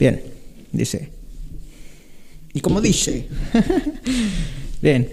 [0.00, 0.18] Bien,
[0.72, 1.10] dice.
[2.54, 3.26] Y como dice.
[4.82, 5.06] Bien.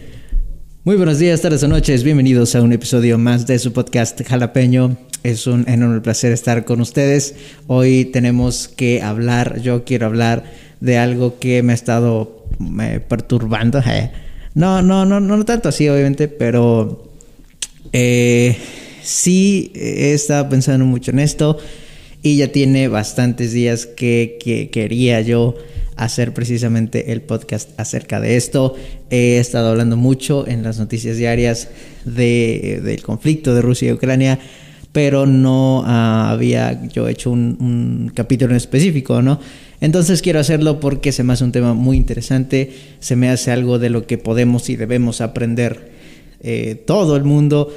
[0.85, 2.05] Muy buenos días, tardes o noches.
[2.05, 4.95] Bienvenidos a un episodio más de su podcast Jalapeño.
[5.23, 7.35] Es un enorme placer estar con ustedes.
[7.67, 10.45] Hoy tenemos que hablar, yo quiero hablar
[10.79, 12.45] de algo que me ha estado
[13.09, 13.81] perturbando.
[13.89, 14.09] Eh.
[14.53, 17.11] No, no, no, no tanto así, obviamente, pero
[17.91, 18.57] eh,
[19.03, 21.57] sí he estado pensando mucho en esto
[22.21, 25.55] y ya tiene bastantes días que, quería yo
[25.95, 28.75] hacer precisamente el podcast acerca de esto.
[29.09, 31.69] He estado hablando mucho en las noticias diarias
[32.05, 34.39] del conflicto de Rusia y Ucrania,
[34.91, 39.39] pero no ah, había yo hecho un, capítulo en específico, ¿no?
[39.79, 43.77] Entonces quiero hacerlo porque se me hace un tema muy interesante, se me hace algo
[43.77, 45.91] de lo que podemos y debemos aprender
[46.41, 47.71] eh, todo el mundo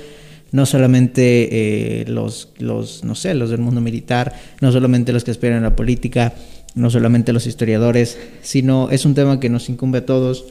[0.52, 5.30] no solamente eh, los, los, no sé, los del mundo militar, no solamente los que
[5.30, 6.34] esperan la política,
[6.74, 10.44] no solamente los historiadores, sino es un tema que nos incumbe a todos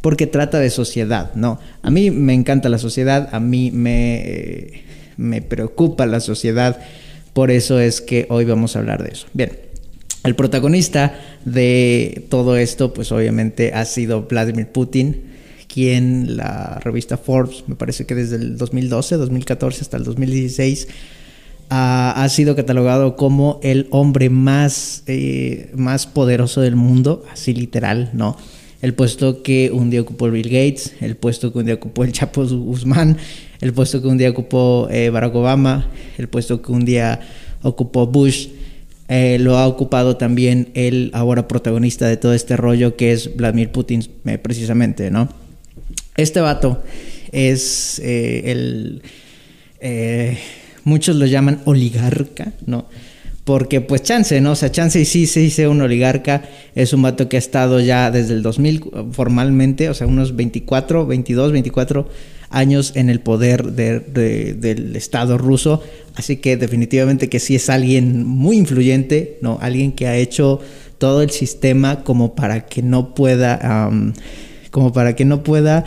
[0.00, 1.60] porque trata de sociedad, ¿no?
[1.82, 4.82] A mí me encanta la sociedad, a mí me, eh,
[5.16, 6.80] me preocupa la sociedad,
[7.32, 9.26] por eso es que hoy vamos a hablar de eso.
[9.34, 9.50] Bien,
[10.24, 15.29] el protagonista de todo esto, pues obviamente ha sido Vladimir Putin,
[15.72, 20.88] quien la revista Forbes, me parece que desde el 2012, 2014 hasta el 2016,
[21.70, 28.36] ha, sido catalogado como el hombre más, eh, más poderoso del mundo, así literal, ¿no?
[28.82, 32.12] El puesto que un día ocupó Bill Gates, el puesto que un día ocupó el
[32.12, 33.18] Chapo Guzmán,
[33.60, 35.86] el puesto que un día ocupó eh, Barack Obama,
[36.18, 37.20] el puesto que un día
[37.62, 38.48] ocupó Bush.
[39.08, 43.70] Eh, lo ha ocupado también el ahora protagonista de todo este rollo que es Vladimir
[43.70, 44.08] Putin
[44.40, 45.28] precisamente, ¿no?
[46.20, 46.82] Este vato
[47.32, 49.02] es eh, el...
[49.80, 50.38] Eh,
[50.84, 52.86] muchos lo llaman oligarca, ¿no?
[53.44, 54.52] Porque pues chance, ¿no?
[54.52, 56.42] O sea, chance y sí se dice un oligarca,
[56.74, 61.06] es un vato que ha estado ya desde el 2000 formalmente, o sea, unos 24,
[61.06, 62.08] 22, 24
[62.50, 65.82] años en el poder del Estado ruso,
[66.16, 69.58] así que definitivamente que sí es alguien muy influyente, ¿no?
[69.60, 70.60] Alguien que ha hecho
[70.98, 73.90] todo el sistema como para que no pueda,
[74.70, 75.84] como para que no pueda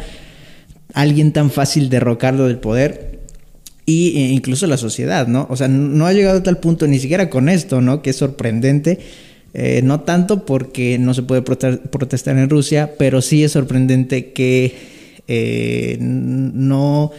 [0.93, 3.19] alguien tan fácil derrocarlo del poder
[3.85, 5.47] y e incluso la sociedad, ¿no?
[5.49, 8.01] O sea, no ha llegado a tal punto ni siquiera con esto, ¿no?
[8.01, 8.99] Que es sorprendente.
[9.55, 14.75] Eh, no tanto porque no se puede protestar en Rusia, pero sí es sorprendente que
[15.27, 17.11] eh, no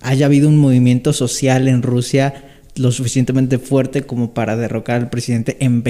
[0.00, 2.44] haya habido un movimiento social en Rusia
[2.76, 5.82] lo suficientemente fuerte como para derrocar al presidente en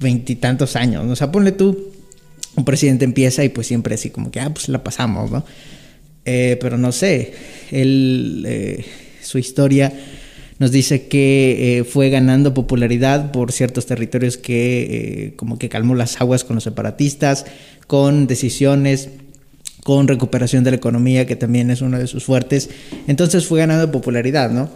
[0.00, 1.04] veintitantos años.
[1.08, 1.92] O sea, ponle tú,
[2.56, 5.44] un presidente empieza y pues siempre así como que, ah, pues la pasamos, ¿no?
[6.30, 7.32] Eh, pero no sé,
[7.70, 8.84] él, eh,
[9.22, 9.90] su historia
[10.58, 16.20] nos dice que eh, fue ganando popularidad por ciertos territorios que como que calmó las
[16.20, 17.46] aguas con los separatistas,
[17.86, 19.08] con decisiones,
[19.84, 22.68] con recuperación de la economía, que también es uno de sus fuertes.
[23.06, 24.68] Entonces fue ganando popularidad, ¿no?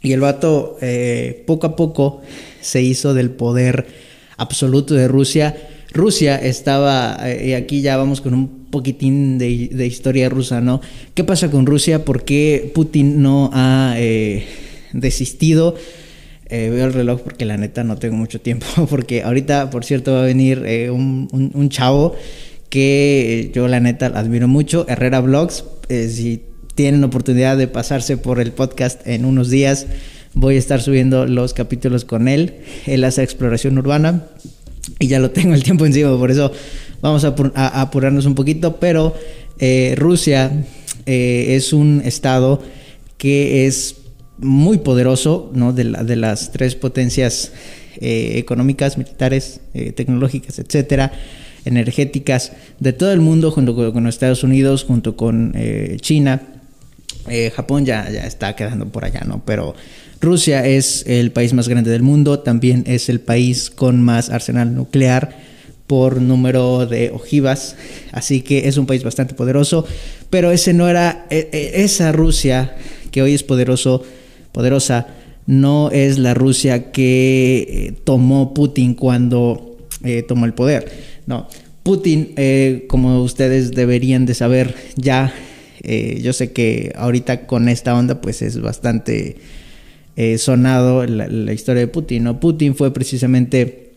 [0.00, 0.78] Y el vato
[1.44, 2.22] poco a poco
[2.62, 3.86] se hizo del poder
[4.38, 5.54] absoluto de Rusia.
[5.92, 10.80] Rusia estaba, y aquí ya vamos con un poquitín de, historia rusa, ¿no?
[11.14, 12.04] ¿Qué pasa con Rusia?
[12.04, 14.46] ¿Por qué Putin no ha eh,
[14.92, 15.74] desistido?
[16.46, 20.12] Eh, veo el reloj porque la neta no tengo mucho tiempo, porque ahorita, por cierto,
[20.12, 22.14] va a venir eh, un, chavo
[22.68, 26.42] que yo la neta admiro mucho, Herrera Vlogs, si
[26.76, 29.88] tienen oportunidad de pasarse por el podcast en unos días,
[30.34, 34.28] voy a estar subiendo los capítulos con él, él hace exploración urbana
[34.98, 36.52] y ya lo tengo el tiempo encima, por eso
[37.00, 39.14] vamos a, apurarnos un poquito, pero
[39.58, 40.64] eh, Rusia
[41.06, 42.62] eh, es un estado
[43.18, 43.96] que es
[44.38, 45.72] muy poderoso, ¿no?
[45.72, 47.52] De, de las tres potencias
[48.00, 49.60] eh, económicas, militares,
[49.94, 51.12] tecnológicas, etcétera,
[51.66, 55.54] energéticas de todo el mundo, junto con, Estados Unidos, junto con
[56.00, 56.42] China.
[57.54, 59.42] Japón ya, ya está quedando por allá, ¿no?
[59.44, 59.74] Pero
[60.20, 64.74] Rusia es el país más grande del mundo, también es el país con más arsenal
[64.74, 65.38] nuclear
[65.86, 67.74] por número de ojivas,
[68.12, 69.86] así que es un país bastante poderoso,
[70.28, 72.76] pero ese no era e, e, esa Rusia
[73.10, 74.04] que hoy es poderoso,
[74.52, 75.08] poderosa,
[75.46, 80.92] no es la Rusia que eh, tomó Putin cuando eh, tomó el poder.
[81.26, 81.48] No,
[81.82, 85.34] Putin, eh, como ustedes deberían de saber ya,
[85.82, 89.38] yo sé que ahorita con esta onda pues es bastante
[90.38, 92.24] sonado la, la, historia de Putin.
[92.24, 92.40] ¿no?
[92.40, 93.92] Putin fue precisamente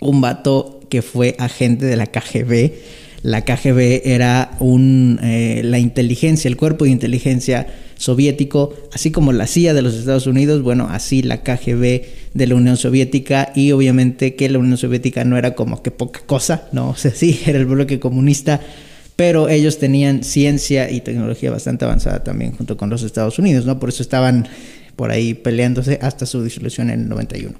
[0.00, 2.72] un vato que fue agente de la KGB,
[3.22, 9.46] la KGB era un, eh, la inteligencia, el cuerpo de inteligencia soviético, así como la
[9.46, 12.02] CIA de los Estados Unidos, bueno, así la KGB
[12.34, 16.20] de la Unión Soviética y obviamente que la Unión Soviética no era como que poca
[16.26, 18.60] cosa, no, o sea, sí, era el bloque comunista,
[19.14, 23.78] pero ellos tenían ciencia y tecnología bastante avanzada también junto con los Estados Unidos, ¿no?
[23.78, 24.48] Por eso estaban
[24.96, 27.54] por ahí peleándose hasta su disolución en el 91.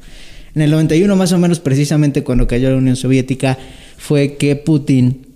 [0.54, 3.58] En el 91 más o menos precisamente cuando cayó la Unión Soviética
[3.96, 5.26] fue que Putin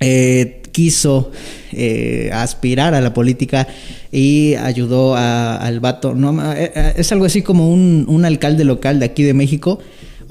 [0.00, 1.30] eh, quiso
[1.72, 3.66] eh, aspirar a la política
[4.12, 6.14] y ayudó al vato.
[6.14, 9.80] No, es algo así como un, un, alcalde local de aquí de México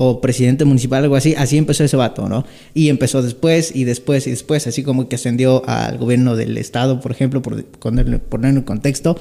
[0.01, 1.35] o presidente municipal, algo así.
[1.37, 2.45] Así empezó ese vato, ¿no?
[2.73, 7.01] Y empezó después y después y después, así como que ascendió al gobierno del estado,
[7.01, 9.17] por ejemplo, por ponerlo, ponerlo en contexto,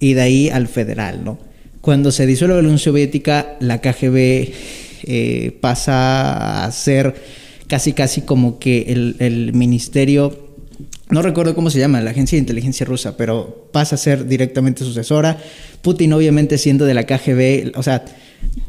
[0.00, 1.38] y de ahí al federal, ¿no?
[1.80, 4.52] Cuando se disuelve la Unión Soviética, la KGB
[5.04, 7.14] eh, pasa a ser
[7.68, 10.48] casi casi como que el, el, ministerio,
[11.10, 14.84] no recuerdo cómo se llama, la agencia de inteligencia rusa, pero pasa a ser directamente
[14.84, 15.38] sucesora.
[15.82, 18.04] Putin obviamente siendo de la KGB, o sea,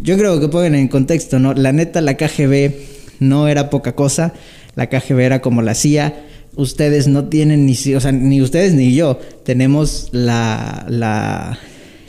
[0.01, 1.53] yo creo que ponen en contexto, ¿no?
[1.53, 2.73] La neta, la KGB
[3.19, 4.33] no era poca cosa,
[4.75, 6.25] la KGB era como la CIA.
[6.59, 11.59] Ustedes no tienen ni, o sea, ni ustedes ni yo tenemos la, la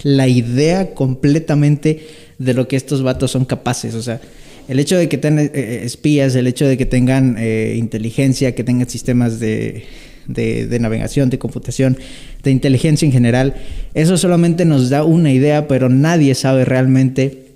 [0.03, 2.07] la idea completamente
[2.39, 3.95] de lo que estos vatos son capaces.
[3.95, 4.21] O sea,
[4.69, 8.55] el hecho de que tengan eh, eh, espías, el hecho de que tengan eh, inteligencia,
[8.55, 9.85] que tengan sistemas de,
[10.27, 11.99] de, navegación, de computación,
[12.43, 13.55] de inteligencia en general,
[13.95, 17.50] eso solamente nos da una idea, pero nadie sabe realmente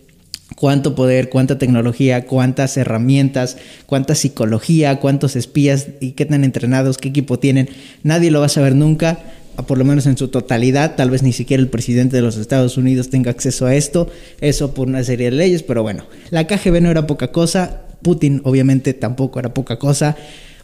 [0.56, 3.56] cuánto poder, cuánta tecnología, cuántas herramientas,
[3.86, 7.68] cuánta psicología, cuántos espías y qué tan entrenados, qué equipo tienen.
[8.02, 9.18] Nadie lo va a saber nunca
[9.62, 12.76] por lo menos en su totalidad, tal vez ni siquiera el presidente de los Estados
[12.76, 14.10] Unidos tenga acceso a esto,
[14.40, 18.40] eso por una serie de leyes, pero bueno, la KGB no era poca cosa, Putin
[18.44, 20.16] obviamente tampoco era poca cosa,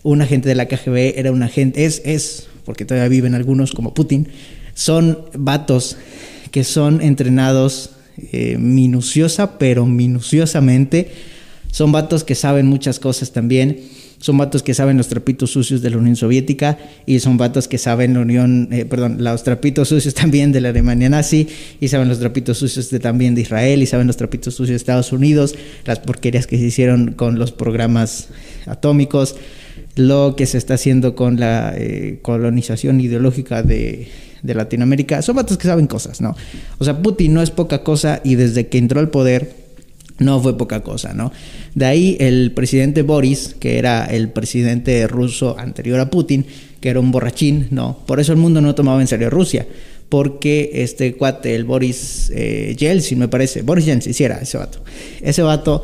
[0.03, 3.94] un agente de la KGB era un agente, es, es, porque todavía viven algunos como
[3.94, 4.29] Putin,
[4.75, 5.97] son vatos
[6.50, 7.91] que son entrenados
[8.32, 11.11] eh, minuciosa, pero minuciosamente,
[11.72, 13.78] son vatos que saben muchas cosas también.
[14.20, 17.78] Son vatos que saben los trapitos sucios de la Unión Soviética y son vatos que
[17.78, 21.49] saben la Unión, eh, perdón, los trapitos sucios también de la Alemania nazi
[21.81, 24.76] y saben los trapitos sucios de, también de Israel y saben los trapitos sucios de
[24.76, 25.55] Estados Unidos,
[25.87, 28.28] las porquerías que se hicieron con los programas
[28.67, 29.37] atómicos,
[29.96, 34.08] lo que se está haciendo con la eh, colonización ideológica de,
[34.42, 35.22] de Latinoamérica.
[35.22, 36.37] Son vatos que saben cosas, ¿no?
[36.78, 39.60] O sea, Putin no es poca cosa y desde que entró al poder
[40.20, 41.32] no fue poca cosa, ¿no?
[41.75, 46.46] De ahí el presidente Boris, que era el presidente ruso anterior a Putin,
[46.81, 47.98] que era un borrachín, ¿no?
[48.06, 49.66] Por eso el mundo no tomaba en serio Rusia,
[50.08, 54.81] porque este cuate, el Boris eh, Yeltsin, me parece, Boris Yeltsin, sí era ese vato.
[55.22, 55.82] Ese vato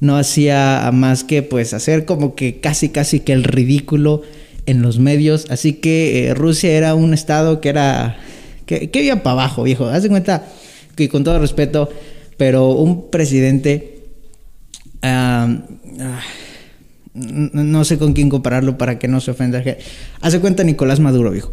[0.00, 4.22] no hacía más que pues hacer como que casi casi que el ridículo
[4.68, 8.18] en los medios, así que eh, Rusia era un estado que era
[8.66, 9.86] que, que iba para abajo, viejo.
[9.86, 10.46] Haz de cuenta
[10.94, 11.88] que con todo respeto
[12.38, 13.98] pero un presidente,
[15.02, 15.58] ah,
[17.12, 19.62] no sé con quién compararlo para que no se ofenda.
[20.20, 21.52] Hace cuenta Nicolás Maduro, viejo.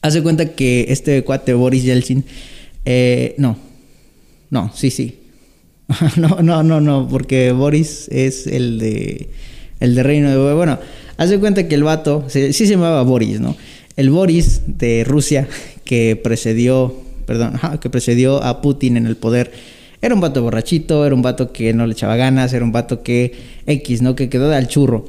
[0.00, 2.24] Hace cuenta que este cuate Boris Yeltsin,
[2.86, 3.56] eh, no,
[4.50, 5.20] no, sí, sí.
[6.16, 9.28] no, no, no, no, porque Boris es el de,
[9.80, 10.54] el de Reino de...
[10.54, 10.78] Bueno,
[11.16, 13.56] hace cuenta que el vato, sí se llamaba Boris, ¿no?
[13.96, 15.46] El Boris de Rusia
[15.84, 16.94] que precedió,
[17.26, 19.52] perdón, que precedió a Putin en el poder
[20.04, 23.02] era un vato borrachito, era un vato que no le echaba ganas, era un vato
[23.02, 23.32] que
[23.64, 24.14] X, ¿no?
[24.14, 25.08] Que quedó al churro.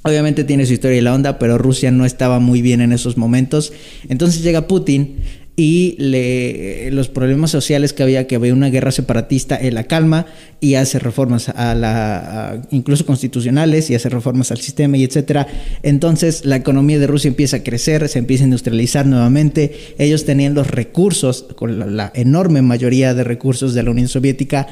[0.00, 3.18] Obviamente tiene su historia y la onda, pero Rusia no estaba muy bien en esos
[3.18, 3.74] momentos.
[4.08, 5.16] Entonces llega Putin
[5.56, 10.26] y le, los problemas sociales que había, que había una guerra separatista, en la calma
[10.60, 15.46] y hace reformas a la, incluso constitucionales y hace reformas al sistema y etcétera.
[15.82, 19.94] Entonces la economía de Rusia empieza a crecer, se empieza a industrializar nuevamente.
[19.98, 24.66] Ellos tenían los recursos, con la, la enorme mayoría de recursos de la Unión Soviética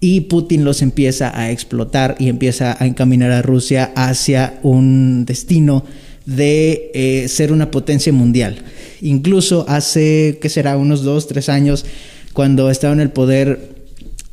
[0.00, 5.84] y Putin los empieza a explotar y empieza a encaminar a Rusia hacia un destino
[6.26, 8.62] de eh, ser una potencia mundial.
[9.02, 10.76] Incluso hace, ¿qué será?
[10.76, 11.84] Unos dos, tres años,
[12.32, 13.74] cuando estaba en el poder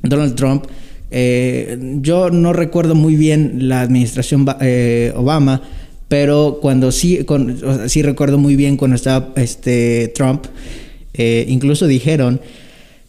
[0.04, 0.66] Donald Trump,
[1.12, 5.64] eh, yo no recuerdo muy bien la administración eh, Obama,
[6.08, 7.26] pero cuando sí,
[8.02, 10.46] recuerdo muy bien cuando estaba este, Trump,
[11.16, 12.40] incluso dijeron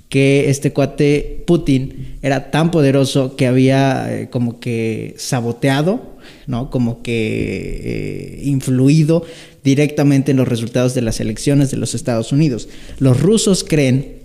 [0.09, 6.11] que este cuate Putin era tan poderoso que había como que saboteado
[6.47, 6.71] ¿no?
[6.71, 9.25] Como que eh, influido
[9.63, 12.69] directamente en los resultados de las elecciones de los Estados Unidos.
[12.99, 14.21] Los rusos creen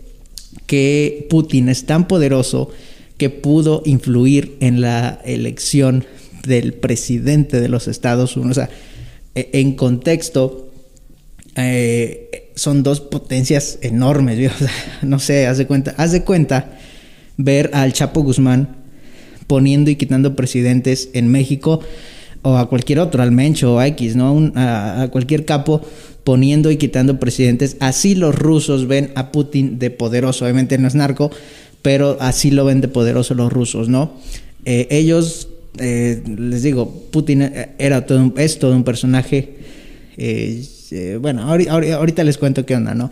[0.67, 2.71] que Putin es tan poderoso
[3.17, 6.05] que pudo influir en la elección
[6.45, 8.57] del presidente de los Estados Unidos.
[8.57, 8.69] O sea,
[9.35, 10.69] e, en contexto,
[11.55, 14.51] eh, son dos potencias enormes.
[15.01, 16.77] no sé, haz de cuenta, haz de cuenta
[17.37, 18.77] ver al Chapo Guzmán
[19.47, 21.81] poniendo y quitando presidentes en México
[22.45, 24.51] o a cualquier otro, al Mencho o a X, ¿no?
[24.55, 25.81] a, cualquier capo
[26.23, 27.75] poniendo y quitando presidentes.
[27.79, 30.45] Así los rusos ven a Putin de poderoso.
[30.45, 31.31] Obviamente no es narco,
[31.81, 34.13] pero así lo ven de poderoso los rusos, ¿no?
[34.63, 35.49] Eh, ellos,
[35.79, 39.55] eh, les digo, Putin era todo es todo un personaje.
[40.17, 43.09] Eh, bueno, ahorita les cuento qué onda, ¿no?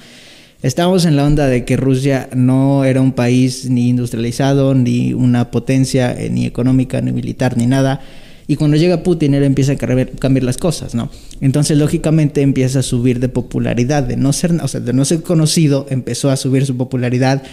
[0.64, 5.52] Estamos en la onda de que Rusia no era un país ni industrializado, ni una
[5.52, 8.00] potencia, eh, ni económica, ni militar, ni nada.
[8.48, 11.10] Y cuando llega Putin, él empieza a cambiar las cosas, ¿no?
[11.40, 14.04] Entonces, lógicamente, empieza a subir de popularidad.
[14.04, 17.44] De no ser, o sea, de no ser conocido, empezó a subir su popularidad.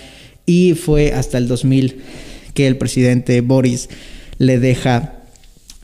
[0.47, 2.01] Y fue hasta el 2000
[2.55, 3.89] que el presidente Boris
[4.39, 5.15] le deja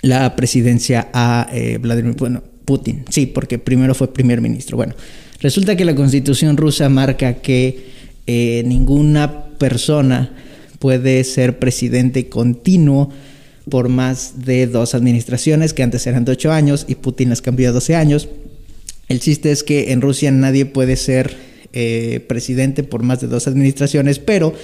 [0.03, 2.17] la presidencia a eh, Vladimir
[2.65, 3.05] Putin.
[3.11, 4.77] Sí, porque primero fue primer ministro.
[4.77, 4.95] Bueno,
[5.41, 7.91] Resulta que la constitución rusa marca que
[8.27, 10.33] eh, ninguna persona
[10.79, 13.11] puede ser presidente continuo
[13.69, 17.69] por más de dos administraciones, que antes eran de ocho años y Putin las cambió
[17.69, 18.29] a 12 años.
[19.09, 21.37] El chiste es que en Rusia nadie puede ser
[21.73, 24.55] eh, presidente por más de dos administraciones, pero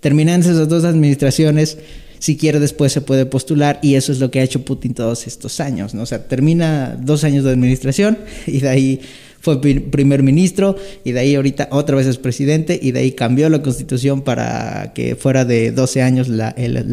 [0.00, 1.78] terminando esas dos administraciones,
[2.18, 5.26] si quiere después se puede postular y eso es lo que ha hecho Putin todos
[5.26, 6.02] estos años, ¿no?
[6.02, 9.00] O sea, termina dos años de administración y de ahí
[9.44, 10.74] fue primer ministro
[11.04, 14.92] y de ahí ahorita otra vez es presidente y de ahí cambió la constitución para
[14.94, 16.48] que fuera de 12 años la,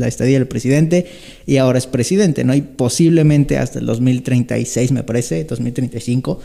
[0.05, 1.05] estadía del presidente
[1.45, 2.53] y ahora es presidente, ¿no?
[2.53, 6.41] Y posiblemente hasta el 2036, me parece, 2035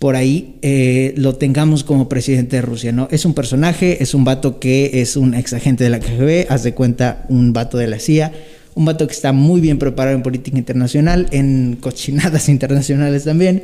[0.00, 3.06] por ahí eh, lo tengamos como presidente de Rusia, ¿no?
[3.12, 6.64] Es un personaje, es un vato que es un ex agente de la KGB, haz
[6.64, 8.32] de cuenta un vato de la CIA,
[8.74, 13.62] un vato que está muy bien preparado en política internacional, en cochinadas internacionales también,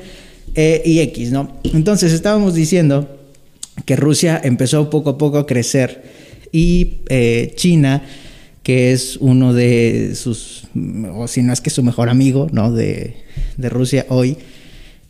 [0.54, 1.58] e y X, ¿no?
[1.62, 3.18] Entonces estábamos diciendo
[3.84, 6.02] que Rusia empezó poco a poco a crecer
[6.52, 8.02] y eh, China,
[8.62, 10.64] que es uno de sus,
[11.14, 12.72] o si no es que su mejor amigo, ¿no?
[12.72, 13.16] De,
[13.56, 14.36] de Rusia hoy,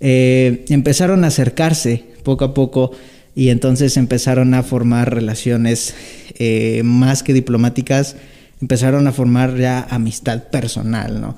[0.00, 2.92] eh, empezaron a acercarse poco a poco
[3.35, 5.94] y entonces empezaron a formar relaciones
[6.38, 8.16] eh, más que diplomáticas,
[8.61, 11.37] empezaron a formar ya amistad personal, ¿no?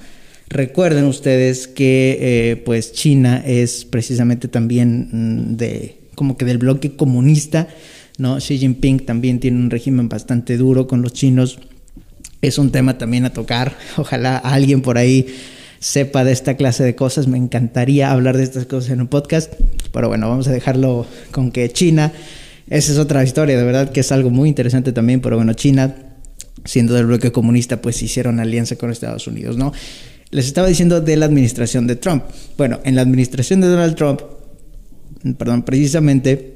[0.52, 6.94] Recuerden ustedes que eh, pues China es precisamente también mm, de como que del bloque
[6.94, 7.68] comunista,
[8.18, 8.36] ¿no?
[8.36, 11.58] Xi Jinping también tiene un régimen bastante duro con los chinos.
[12.42, 13.74] Es un tema también a tocar.
[13.96, 15.26] Ojalá alguien por ahí
[15.78, 17.28] sepa de esta clase de cosas.
[17.28, 19.54] Me encantaría hablar de estas cosas en un podcast.
[19.90, 22.12] Pero bueno, vamos a dejarlo con que China,
[22.68, 25.22] esa es otra historia, de verdad que es algo muy interesante también.
[25.22, 25.96] Pero bueno, China,
[26.66, 29.72] siendo del bloque comunista, pues hicieron alianza con Estados Unidos, ¿no?
[30.32, 32.24] Les estaba diciendo de la administración de Trump.
[32.56, 34.22] Bueno, en la administración de Donald Trump,
[35.36, 36.54] perdón, precisamente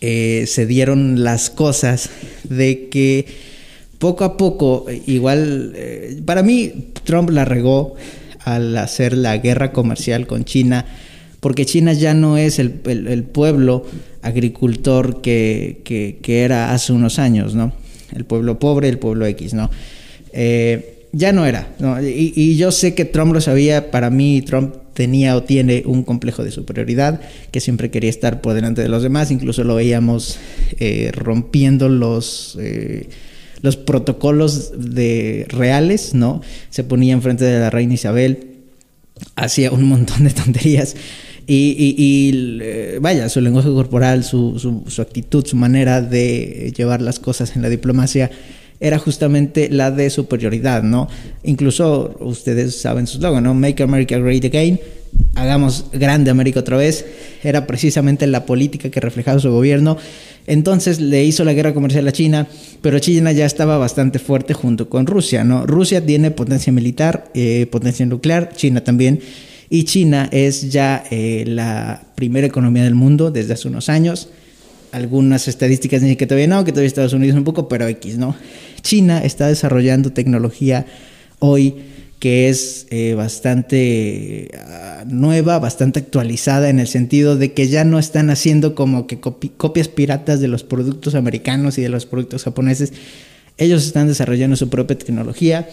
[0.00, 2.08] eh, se dieron las cosas
[2.44, 3.26] de que
[3.98, 7.96] poco a poco, igual, eh, para mí Trump la regó
[8.40, 10.86] al hacer la guerra comercial con China,
[11.40, 13.84] porque China ya no es el, pueblo
[14.22, 17.74] agricultor que, que, era hace unos años, ¿no?
[18.14, 19.70] El pueblo pobre, el pueblo X, ¿no?
[20.32, 21.66] Eh, ya no era.
[22.02, 26.44] Y, yo sé que Trump lo sabía, para mí Trump tenía o tiene un complejo
[26.44, 27.20] de superioridad,
[27.50, 30.38] que siempre quería estar por delante de los demás, incluso lo veíamos
[30.78, 32.56] eh, rompiendo los...
[32.60, 33.08] Eh,
[33.62, 36.42] los protocolos de reales, ¿no?
[36.68, 38.58] Se ponía enfrente de la reina Isabel,
[39.34, 40.94] hacía un montón de tonterías.
[41.48, 47.56] Y, eh, vaya, su lenguaje corporal, su, su, actitud, su manera de llevar las cosas
[47.56, 48.30] en la diplomacia
[48.80, 51.08] era justamente la de superioridad, ¿no?
[51.44, 53.54] Incluso ustedes saben su slogan, ¿no?
[53.54, 54.80] Make America Great Again,
[55.34, 57.04] hagamos grande América otra vez,
[57.42, 59.96] era precisamente la política que reflejaba su gobierno.
[60.46, 62.46] Entonces le hizo la guerra comercial a China,
[62.80, 65.66] pero China ya estaba bastante fuerte junto con Rusia, ¿no?
[65.66, 69.20] Rusia tiene potencia militar, eh, potencia nuclear, China también,
[69.68, 74.28] y China es ya eh, la primera economía del mundo desde hace unos años
[74.92, 78.36] algunas estadísticas dicen que todavía no, que todavía Estados Unidos un poco, pero X, ¿no?
[78.82, 80.86] China está desarrollando tecnología
[81.38, 81.74] hoy
[82.18, 87.98] que es eh, bastante ah, nueva, bastante actualizada en el sentido de que ya no
[87.98, 92.92] están haciendo como que copias piratas de los productos americanos y de los productos japoneses.
[93.58, 95.68] Ellos están desarrollando su propia tecnología.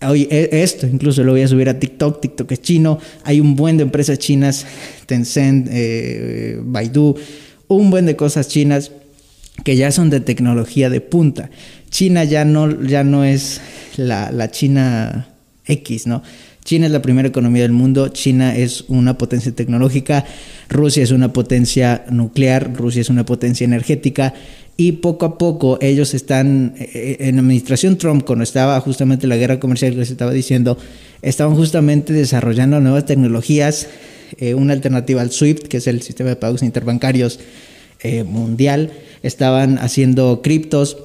[0.00, 2.98] Hoy e, esto incluso lo voy a subir a TikTok, TikTok es chino.
[3.24, 4.66] Hay un buen de empresas chinas,
[5.06, 7.14] Tencent, eh, Baidu,
[7.74, 8.92] un buen de cosas chinas
[9.64, 11.50] que ya son de tecnología de punta.
[11.90, 13.60] China ya no, ya no es
[13.96, 15.28] la, China
[15.66, 16.22] X, ¿no?
[16.64, 20.24] China es la primera economía del mundo, China es una potencia tecnológica,
[20.68, 24.32] Rusia es una potencia nuclear, Rusia es una potencia energética
[24.76, 29.36] y poco a poco ellos están, eh, en la administración Trump, cuando estaba justamente la
[29.36, 30.78] guerra comercial que les estaba diciendo,
[31.20, 33.88] estaban justamente desarrollando nuevas tecnologías,
[34.38, 37.40] eh, una alternativa al SWIFT, que es el sistema de pagos interbancarios
[38.02, 40.96] eh, mundial, estaban haciendo criptos,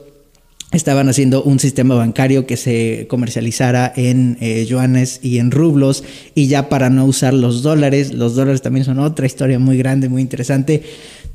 [0.72, 6.04] estaban haciendo un sistema bancario que se comercializara en eh, yuanes y en rublos
[6.36, 10.10] y ya para no usar los dólares, los dólares también son otra historia muy grande,
[10.10, 10.84] muy interesante,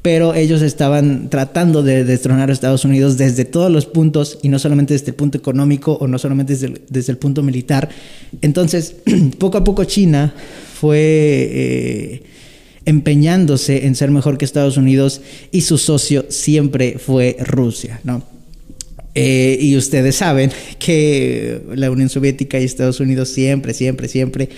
[0.02, 4.58] pero ellos estaban tratando de destronar a Estados Unidos desde todos los puntos y no
[4.58, 7.88] solamente desde el punto económico o no solamente desde desde el punto militar.
[8.42, 8.96] Entonces,
[9.38, 10.34] poco a poco China
[10.82, 10.98] fue...
[10.98, 12.22] Eh,
[12.84, 15.20] empeñándose en ser mejor que Estados Unidos
[15.52, 18.24] y su socio siempre fue Rusia, ¿no?
[19.14, 24.48] Eh, y ustedes saben que la Unión Soviética y Estados Unidos siempre, siempre, siempre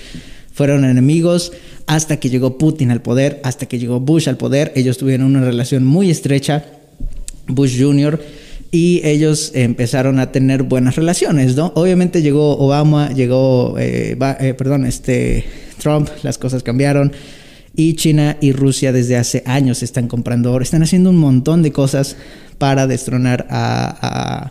[0.55, 1.53] fueron enemigos
[1.87, 4.73] hasta que llegó Putin al poder, hasta que llegó Bush al poder.
[4.75, 6.65] Ellos tuvieron una relación muy estrecha,
[7.47, 8.19] Bush Jr.,
[8.71, 11.73] y ellos empezaron a tener buenas relaciones, ¿no?
[11.77, 15.45] Obviamente llegó Obama, llegó, eh, eh, perdón, este
[15.85, 17.13] Trump, las cosas cambiaron.
[17.77, 21.73] Y China y Rusia desde hace años están comprando oro, están haciendo un montón de
[21.73, 22.17] cosas
[22.59, 24.51] para destronar a,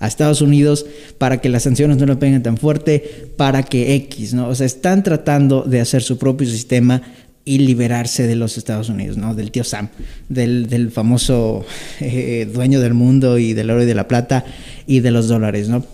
[0.00, 0.84] Estados Unidos,
[1.16, 4.48] para que las sanciones no lo peguen tan fuerte, para que X, ¿no?
[4.48, 7.00] O sea, están tratando de hacer su propio sistema
[7.46, 9.34] y liberarse de los Estados Unidos, ¿no?
[9.34, 9.88] Del tío Sam,
[10.28, 11.64] del, famoso
[12.00, 14.44] eh, dueño del mundo y del oro y de la plata
[14.86, 15.86] y de los dólares, ¿no?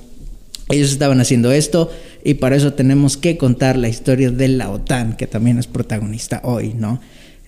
[0.70, 1.90] Ellos estaban haciendo esto
[2.24, 6.40] y para eso tenemos que contar la historia de la OTAN, que también es protagonista
[6.44, 7.00] hoy, ¿no?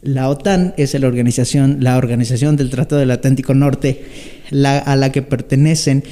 [0.02, 4.04] La OTAN es la organización, la organización del Tratado del Atlántico Norte,
[4.64, 6.02] a la que pertenecen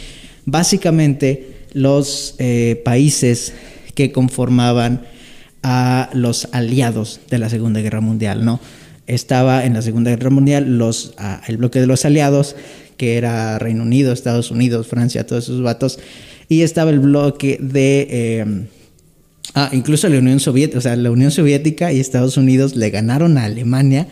[0.47, 3.53] básicamente los eh, países
[3.95, 5.03] que conformaban
[5.63, 8.61] a los aliados de la Segunda Guerra Mundial, ¿no?
[9.07, 11.15] Estaba en la Segunda Guerra Mundial los,
[11.49, 12.55] el bloque de los aliados,
[12.97, 15.99] que era Reino Unido, Estados Unidos, Francia, todos esos vatos,
[16.51, 18.07] y estaba el bloque de...
[18.11, 18.67] Eh,
[19.55, 23.37] Ah, incluso la Unión Soviética, o sea, la Unión Soviética y Estados Unidos le ganaron
[23.37, 24.07] a Alemania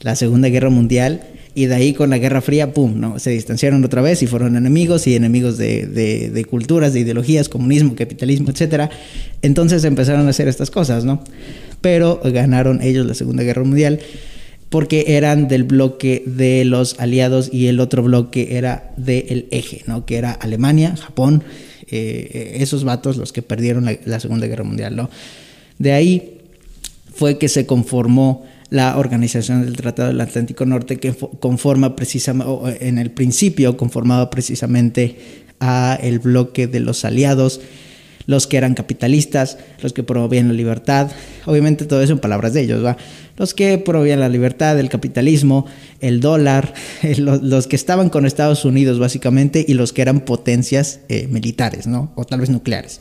[0.00, 1.22] la Segunda Guerra Mundial
[1.54, 3.18] y de ahí con la Guerra Fría, ¡pum!, ¿no?
[3.18, 7.94] Se distanciaron otra vez y fueron enemigos y enemigos de, de, culturas, de ideologías, comunismo,
[7.94, 8.90] capitalismo, etc.
[9.40, 11.22] Entonces empezaron a hacer estas cosas, ¿no?
[11.80, 14.00] Pero ganaron ellos la Segunda Guerra Mundial
[14.68, 20.04] porque eran del bloque de los aliados y el otro bloque era del eje, ¿no?
[20.04, 21.44] Que era Alemania, Japón,
[21.88, 25.10] eh, esos vatos los que perdieron la, Segunda Guerra Mundial, ¿no?
[25.78, 26.38] De ahí
[27.14, 32.98] fue que se conformó la Organización del Tratado del Atlántico Norte, que conforma precisamente, en
[32.98, 35.16] el principio conformaba precisamente
[35.60, 37.60] a el bloque de los aliados,
[38.26, 41.10] los que eran capitalistas, los que promovían la libertad,
[41.44, 42.96] obviamente todo eso en palabras de ellos, ¿va?
[43.36, 45.66] Los que promovían la libertad, el capitalismo,
[46.00, 46.72] el dólar,
[47.18, 52.12] los, que estaban con Estados Unidos básicamente y los que eran potencias eh, militares, ¿no?
[52.14, 53.00] O tal vez nucleares.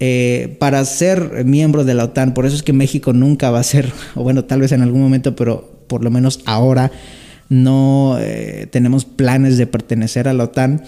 [0.00, 3.64] Eh, para ser miembro de la OTAN, por eso es que México nunca va a
[3.64, 6.92] ser, o bueno, tal vez en algún momento, pero por lo menos ahora
[7.48, 10.82] no eh, tenemos planes de pertenecer a la OTAN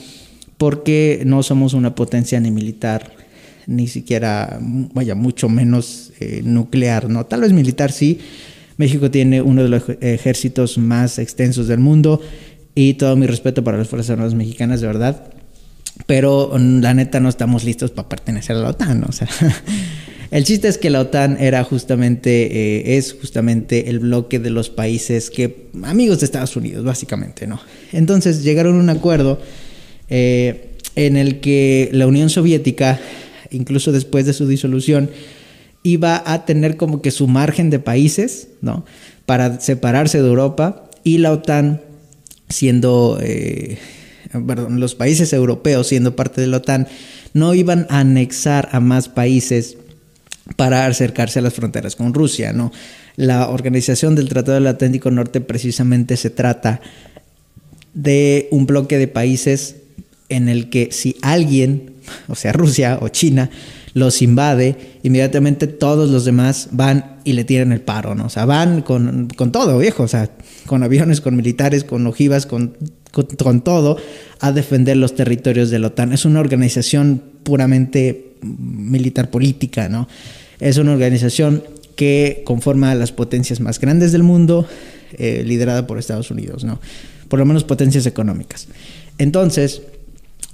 [0.58, 3.12] porque no somos una potencia ni militar
[3.70, 7.24] ni siquiera, vaya, mucho menos eh, nuclear, ¿no?
[7.24, 8.18] Tal vez militar sí.
[8.76, 12.20] México tiene uno de los ejércitos más extensos del mundo
[12.74, 15.32] y todo mi respeto para las Fuerzas Armadas Mexicanas, de verdad.
[16.06, 19.28] Pero mm, la neta no estamos listos para pertenecer a la OTAN, O sea,
[20.32, 22.46] el chiste es que la OTAN era justamente,
[22.80, 27.60] eh, es justamente el bloque de los países que, amigos de Estados Unidos, básicamente, ¿no?
[27.92, 29.40] Entonces llegaron a un acuerdo
[30.08, 32.98] eh, en el que la Unión Soviética
[33.50, 35.10] incluso después de su disolución,
[35.82, 38.84] iba a tener como que su margen de países, ¿no?
[39.26, 41.80] Para separarse de Europa y la OTAN
[42.48, 43.78] siendo, eh,
[44.46, 46.88] perdón, los países europeos siendo parte de la OTAN,
[47.32, 49.78] no iban a anexar a más países
[50.56, 52.72] para acercarse a las fronteras con Rusia, ¿no?
[53.16, 56.80] La organización del Tratado del Atlántico Norte precisamente se trata
[57.94, 59.76] de un bloque de países
[60.28, 61.89] en el que si alguien
[62.28, 63.50] o sea, Rusia o China,
[63.94, 68.26] los invade, inmediatamente todos los demás van y le tiran el paro, ¿no?
[68.26, 70.30] O sea, van con, todo, viejo, o sea,
[70.66, 72.76] con aviones, con militares, con ojivas, con,
[73.10, 73.96] con, todo,
[74.38, 76.12] a defender los territorios de la OTAN.
[76.12, 80.08] Es una organización puramente militar política, ¿no?
[80.60, 81.64] Es una organización
[81.96, 84.66] que conforma a las potencias más grandes del mundo,
[85.18, 86.80] eh, liderada por Estados Unidos, ¿no?
[87.28, 88.68] Por lo menos potencias económicas.
[89.18, 89.82] Entonces,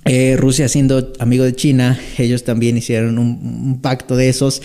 [0.09, 4.63] eh, Rusia siendo amigo de China, ellos también hicieron un, pacto de esos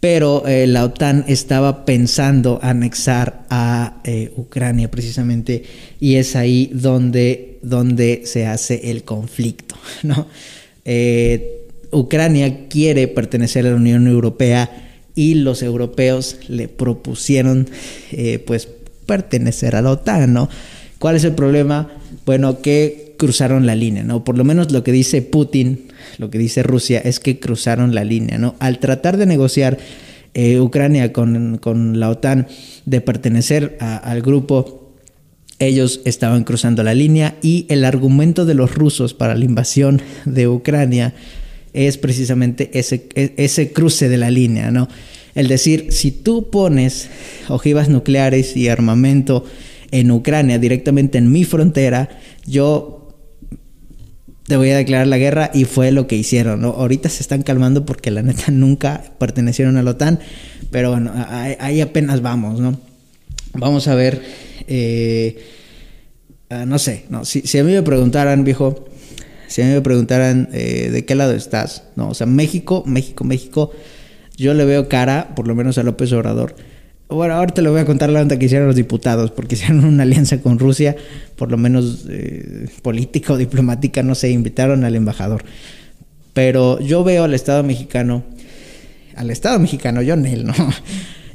[0.00, 5.62] pero eh, la OTAN estaba pensando anexar a eh, Ucrania precisamente
[6.00, 9.76] y es ahí donde, donde se hace el conflicto.
[10.02, 10.26] ¿no?
[11.92, 17.68] Ucrania quiere pertenecer a la Unión Europea y los europeos le propusieron
[18.44, 18.66] pues
[19.06, 20.32] pertenecer a la OTAN.
[20.32, 20.48] ¿no?
[20.98, 21.92] ¿Cuál es el problema?
[22.26, 24.24] Bueno, que cruzaron la línea, ¿no?
[24.24, 25.86] Por lo menos lo que dice Putin
[26.18, 28.56] lo que dice Rusia es que cruzaron la línea, ¿no?
[28.58, 29.78] Al tratar de negociar
[30.34, 32.48] eh, Ucrania con, la OTAN
[32.84, 34.90] de pertenecer al grupo,
[35.60, 40.48] ellos estaban cruzando la línea y el argumento de los rusos para la invasión de
[40.48, 41.14] Ucrania
[41.74, 44.88] es precisamente ese, e, ese cruce de la línea, ¿no?
[45.36, 47.08] El decir, si tú pones
[47.48, 49.44] ojivas nucleares y armamento
[49.92, 52.08] en Ucrania directamente en mi frontera,
[52.46, 53.01] yo
[54.52, 56.62] te voy a declarar la guerra y fue lo que hicieron.
[56.62, 60.20] Ahorita se están calmando porque la neta nunca pertenecieron a la OTAN,
[60.70, 61.10] pero bueno,
[61.58, 62.78] ahí apenas vamos, ¿no?
[63.54, 64.20] Vamos a ver,
[64.68, 65.42] eh,
[66.50, 68.84] ah, no sé, si, a mí me preguntaran, viejo,
[69.48, 72.10] si a mí me preguntaran eh, de qué lado estás, ¿no?
[72.10, 73.72] O sea, México, México, México,
[74.36, 76.56] yo le veo cara, por lo menos a López Obrador,
[77.08, 79.84] bueno, ahora te lo voy a contar la onda que hicieron los diputados, porque hicieron
[79.84, 80.96] una alianza con Rusia,
[81.36, 85.44] por lo menos eh, política o diplomática, no sé, invitaron al embajador.
[86.32, 88.24] Pero yo veo al Estado mexicano,
[89.16, 90.54] al Estado mexicano, yo en él, ¿no?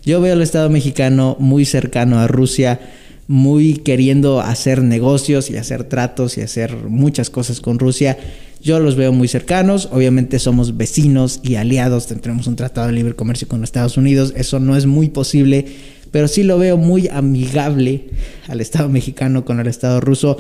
[0.03, 2.79] Yo veo al Estado mexicano muy cercano a Rusia,
[3.27, 8.17] muy queriendo hacer negocios y hacer tratos y hacer muchas cosas con Rusia.
[8.61, 13.15] Yo los veo muy cercanos, obviamente somos vecinos y aliados, tendremos un tratado de libre
[13.15, 15.65] comercio con Estados Unidos, eso no es muy posible,
[16.11, 18.05] pero sí lo veo muy amigable
[18.47, 20.37] al Estado mexicano con el Estado ruso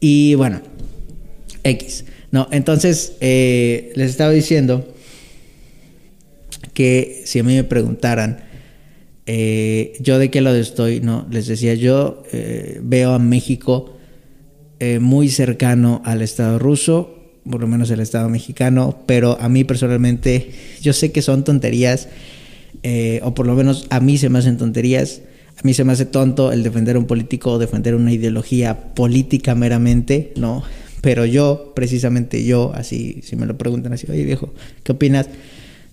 [0.00, 0.60] y bueno,
[1.62, 2.04] X.
[2.30, 4.86] No, entonces eh, les estaba diciendo
[6.74, 8.45] que si a mí me preguntaran
[9.26, 13.92] eh, yo de qué lado estoy, no, les decía, yo eh, veo a México
[15.00, 17.16] muy cercano al Estado ruso,
[17.50, 20.50] por lo menos el Estado mexicano, pero a mí personalmente,
[20.82, 22.08] yo sé que son tonterías,
[22.82, 25.22] eh, o por lo menos a mí se me hacen tonterías,
[25.56, 28.94] a mí se me hace tonto el defender a un político o defender una ideología
[28.94, 30.62] política meramente, ¿no?
[31.00, 35.28] Pero yo, precisamente yo, así, si me lo preguntan así, oye viejo, ¿qué opinas?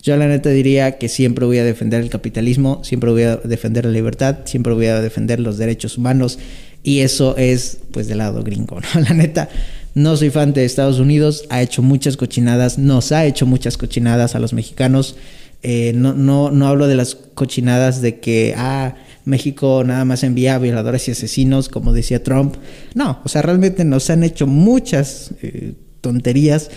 [0.04, 3.86] Yo la neta diría que siempre voy a defender el capitalismo, siempre voy a defender
[3.86, 6.40] la libertad, siempre voy a defender los derechos humanos
[6.84, 9.02] y eso es pues del lado gringo, ¿no?
[9.10, 9.48] La neta,
[9.96, 14.36] no soy fan de Estados Unidos, ha hecho muchas cochinadas, nos ha hecho muchas cochinadas
[14.36, 15.16] a los mexicanos.
[15.62, 20.58] Eh, no, no, no hablo de las cochinadas de que, ah, México nada más envía
[20.60, 22.56] violadores y asesinos, como decía Trump.
[22.94, 26.70] No, o sea, realmente nos han hecho muchas eh, tonterías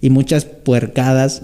[0.00, 1.42] y muchas puercadas.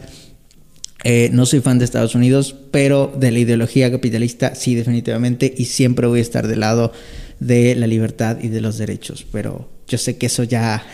[1.05, 5.67] Eh, no soy fan de Estados Unidos, pero de la ideología capitalista sí, definitivamente, y
[5.67, 6.93] siempre voy a estar del lado
[7.39, 9.25] de la libertad y de los derechos.
[9.31, 10.85] Pero yo sé que eso ya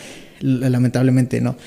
[0.41, 1.57] lamentablemente no,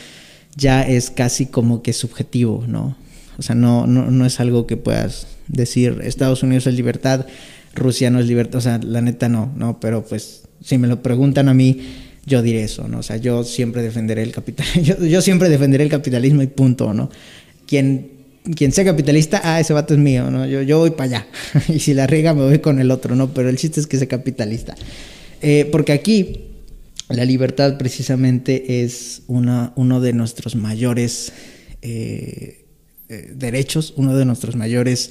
[0.56, 2.96] ya es casi como que subjetivo, ¿no?
[3.38, 7.26] O sea, no, no, no es algo que puedas decir, Estados Unidos es libertad,
[7.74, 11.02] Rusia no es libertad, o sea, la neta no, no, pero pues si me lo
[11.02, 11.80] preguntan a mí,
[12.26, 12.98] yo diré eso, ¿no?
[12.98, 17.10] O sea, yo siempre defenderé el capital, yo, siempre defenderé el capitalismo y punto, ¿no?
[17.66, 18.10] Quien,
[18.54, 20.46] quien sea capitalista, ah, ese vato es mío, ¿no?
[20.46, 21.26] Yo, yo voy para allá,
[21.68, 23.32] y si la riega me voy con el otro, ¿no?
[23.32, 24.74] Pero el chiste es que sea capitalista.
[25.40, 26.40] Eh, porque aquí
[27.08, 31.32] la libertad precisamente es una, uno de nuestros mayores
[31.82, 32.64] eh,
[33.08, 35.10] eh, derechos, uno de nuestros mayores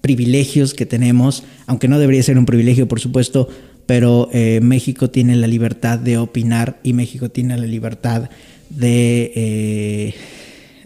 [0.00, 3.48] privilegios que tenemos, aunque no debería ser un privilegio, por supuesto,
[3.86, 4.30] pero
[4.62, 8.30] México tiene la libertad de opinar y México tiene la libertad
[8.70, 10.14] de,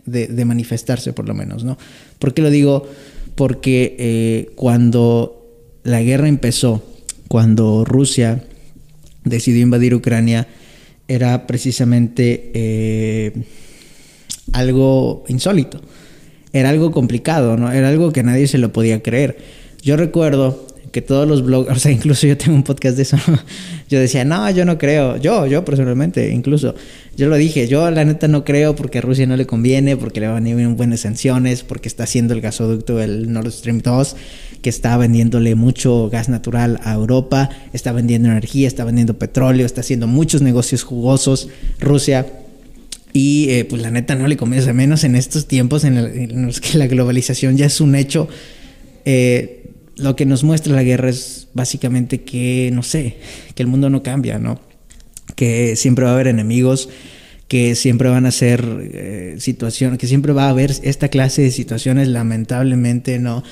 [0.07, 1.79] de, manifestarse, por lo menos, ¿no?
[2.19, 2.89] ¿Por qué lo digo?
[3.35, 5.45] Porque cuando
[5.83, 6.83] la guerra empezó,
[7.29, 8.45] cuando Rusia
[9.25, 10.47] decidió invadir Ucrania
[11.09, 13.33] era precisamente eh,
[14.53, 15.81] algo insólito,
[16.53, 17.71] era algo complicado, ¿no?
[17.73, 19.37] era algo que nadie se lo podía creer.
[19.83, 23.19] Yo recuerdo que todos los bloggers, o sea, incluso yo tengo un podcast de eso,
[23.89, 26.75] yo decía, no, yo no creo, yo, yo personalmente, incluso,
[27.17, 30.21] yo lo dije, yo la neta no creo porque a Rusia no le conviene, porque
[30.21, 34.17] le van a venir buenas sanciones, porque está haciendo el gasoducto del Nord Stream 2,
[34.63, 39.83] que está vendiéndole mucho gas natural a Europa, está vendiendo energía, está vendiendo petróleo, está
[39.83, 41.49] haciendo muchos negocios jugosos,
[41.79, 42.27] Rusia.
[43.13, 46.79] Y eh, pues la neta no le conviene, menos en estos tiempos en, los que
[46.79, 48.29] la globalización ya es un hecho.
[49.05, 53.19] Eh, lo que nos muestra la guerra es básicamente que, no sé,
[53.55, 54.59] que el mundo no cambia, ¿no?
[55.35, 56.89] Que siempre va a haber enemigos,
[57.49, 61.51] que siempre van a ser eh, situaciones, que siempre va a haber esta clase de
[61.51, 63.43] situaciones, lamentablemente, ¿no?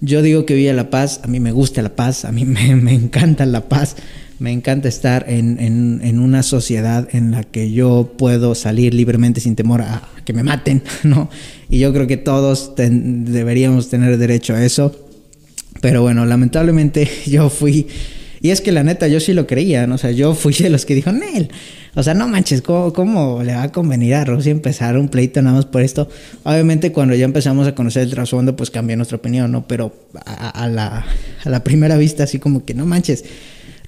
[0.00, 2.70] Yo digo que viva la paz, a mí me gusta la paz, a mí me,
[2.94, 3.96] encanta la paz,
[4.38, 9.82] me encanta estar en, una sociedad en la que yo puedo salir libremente sin temor
[9.82, 11.30] a que me maten, ¿no?
[11.68, 14.94] Y yo creo que todos deberíamos tener derecho a eso.
[15.80, 17.86] Pero bueno, lamentablemente yo fui,
[18.40, 19.96] y es que la neta yo sí lo creía, ¿no?
[19.96, 21.50] o sea, yo fui de los que dijo, Nel,
[21.94, 25.56] o sea, no manches, ¿cómo, le va a convenir a Rusia empezar un pleito nada
[25.56, 26.08] más por esto?
[26.44, 29.66] Obviamente cuando ya empezamos a conocer el trasfondo, pues cambió nuestra opinión, ¿no?
[29.66, 29.92] Pero
[30.24, 31.04] a, la,
[31.44, 33.24] a la primera vista, así como que no manches.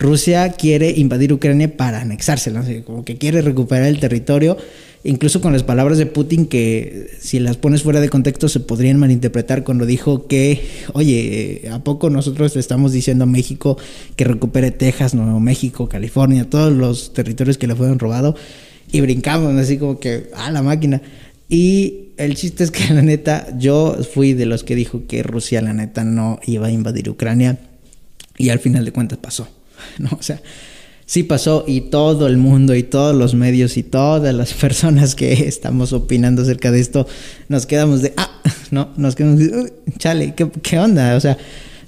[0.01, 4.57] Rusia quiere invadir Ucrania para anexársela, como que quiere recuperar el territorio
[5.05, 8.99] incluso con las palabras de Putin que si las pones fuera de contexto se podrían
[8.99, 13.79] malinterpretar cuando dijo que, oye, ¿a poco nosotros le estamos diciendo a México
[14.17, 18.35] que recupere Texas, Nuevo México, California, todos los territorios que le fueron robados?
[18.93, 21.01] Y brincamos así como que, a la máquina.
[21.49, 25.63] Y el chiste es que la neta, yo fui de los que dijo que Rusia
[25.63, 27.59] la neta no iba a invadir Ucrania
[28.37, 29.49] y al final de cuentas pasó,
[29.99, 30.11] ¿no?
[30.19, 30.41] O sea,
[31.07, 35.33] sí pasó y todo el mundo y todos los medios y todas las personas que
[35.49, 37.07] estamos opinando acerca de esto
[37.49, 38.41] nos quedamos de, ah,
[38.71, 41.17] no, nos quedamos de, chale, ¿qué, onda?
[41.17, 41.37] O sea,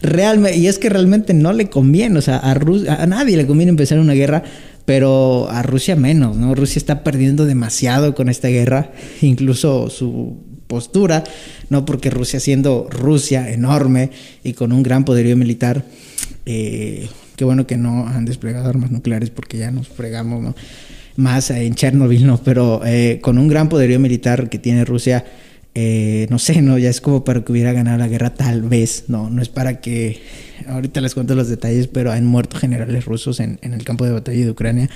[0.01, 3.71] realmente, y es que realmente no le conviene, o sea, a, a nadie le conviene
[3.71, 4.43] empezar una guerra,
[4.85, 6.55] pero a Rusia menos, ¿no?
[6.55, 11.23] Rusia está perdiendo demasiado con esta guerra, incluso su postura,
[11.69, 11.85] ¿no?
[11.85, 14.11] Porque Rusia siendo Rusia enorme
[14.43, 15.85] y con un gran poderío militar,
[16.47, 17.09] eh,
[17.43, 20.55] Qué bueno que no han desplegado armas nucleares porque ya nos fregamos.
[21.17, 22.39] Más en Chernobyl, ¿no?
[22.39, 25.25] Pero eh, con un gran poderío militar que tiene Rusia,
[25.75, 26.79] eh, no sé, ¿no?
[26.79, 29.29] Ya es como para que hubiera ganado la guerra tal vez, ¿no?
[29.29, 30.23] No es para que...
[30.69, 34.13] Ahorita les cuento los detalles, pero han muerto generales rusos en, en el campo de
[34.13, 34.89] batalla de Ucrania.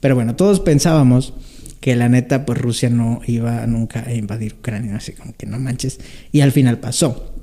[0.00, 1.32] Pero bueno, todos pensábamos
[1.78, 5.60] que la neta, pues Rusia no iba nunca a invadir Ucrania, así como que no
[5.60, 6.00] manches.
[6.32, 7.37] Y al final pasó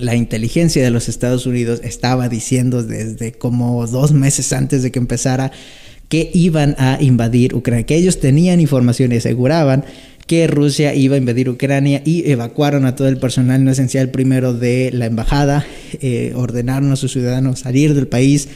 [0.00, 4.98] la inteligencia de los Estados Unidos estaba diciendo desde como dos meses antes de que
[4.98, 5.52] empezara
[6.08, 9.84] que iban a invadir Ucrania, que ellos tenían información y aseguraban
[10.26, 14.52] que Rusia iba a invadir Ucrania y evacuaron a todo el personal no esencial primero
[14.52, 15.66] de la embajada,
[16.02, 18.48] eh, ordenaron a sus ciudadanos salir del país,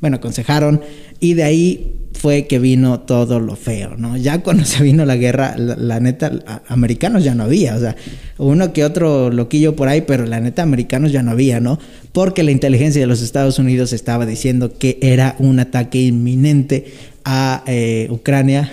[0.00, 0.80] bueno, aconsejaron
[1.20, 4.16] y de ahí fue que vino todo lo feo, ¿no?
[4.16, 7.96] Ya cuando se vino la guerra, la, neta, americanos ya no había, o sea,
[8.38, 11.78] uno que otro loquillo por ahí, pero la neta, americanos ya no había, ¿no?
[12.12, 16.92] Porque la inteligencia de los Estados Unidos estaba diciendo que era un ataque inminente
[17.24, 18.70] a eh, Ucrania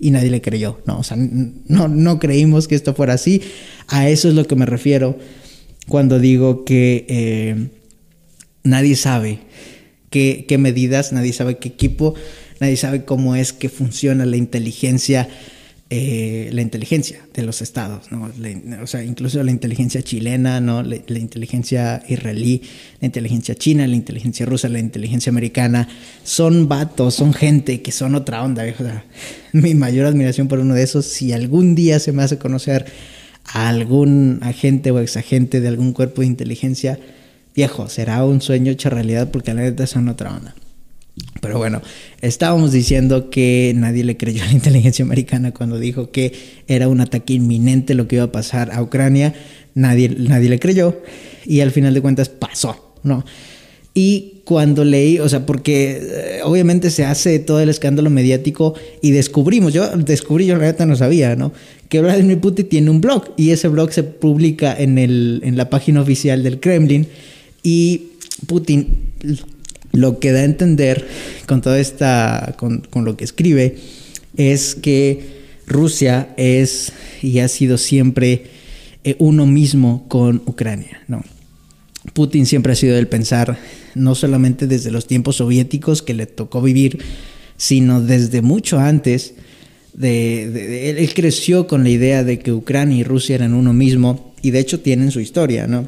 [0.00, 0.98] y nadie le creyó, ¿no?
[0.98, 3.40] O sea, no, no creímos que esto fuera así.
[3.88, 5.16] A eso es lo que me refiero
[5.86, 7.68] cuando digo que eh,
[8.64, 9.40] nadie sabe
[10.12, 12.14] qué, medidas, nadie sabe qué equipo
[12.62, 15.28] nadie sabe cómo es que funciona la inteligencia,
[15.90, 18.30] eh, la inteligencia de los estados, ¿no?
[18.80, 20.84] o sea, incluso la inteligencia chilena, ¿no?
[20.84, 22.62] La, inteligencia israelí,
[23.00, 25.88] la inteligencia china, la inteligencia rusa, la inteligencia americana,
[26.22, 29.04] son vatos, son gente que son otra onda, o sea,
[29.52, 32.86] mi mayor admiración por uno de esos, si algún día se me hace conocer
[33.44, 37.00] a algún agente o exagente de algún cuerpo de inteligencia,
[37.54, 40.54] viejo, será un sueño hecho realidad porque la neta son otra onda.
[41.40, 41.82] Pero bueno,
[42.20, 46.32] estábamos diciendo que nadie le creyó a la inteligencia americana cuando dijo que
[46.68, 49.34] era un ataque inminente lo que iba a pasar a Ucrania.
[49.74, 51.02] Nadie, nadie le creyó
[51.44, 53.24] y al final de cuentas pasó, ¿no?
[53.94, 59.10] Y cuando leí, o sea, porque eh, obviamente se hace todo el escándalo mediático y
[59.10, 61.52] descubrimos, yo descubrí, yo la verdad no sabía, ¿no?
[61.88, 65.68] Que Vladimir Putin tiene un blog y ese blog se publica en, el, en la
[65.68, 67.06] página oficial del Kremlin
[67.62, 68.08] y
[68.46, 69.12] Putin
[69.92, 71.06] lo que da a entender
[71.46, 73.76] con toda esta, con, lo que escribe,
[74.36, 78.46] es que Rusia es y ha sido siempre
[79.04, 81.22] eh, uno mismo con Ucrania, ¿no?
[82.14, 83.58] Putin siempre ha sido el pensar,
[83.94, 86.98] no solamente desde los tiempos soviéticos que le tocó vivir,
[87.56, 89.34] sino desde mucho antes.
[89.94, 94.50] De, él creció con la idea de que Ucrania y Rusia eran uno mismo y
[94.50, 95.86] de hecho tienen su historia, ¿no?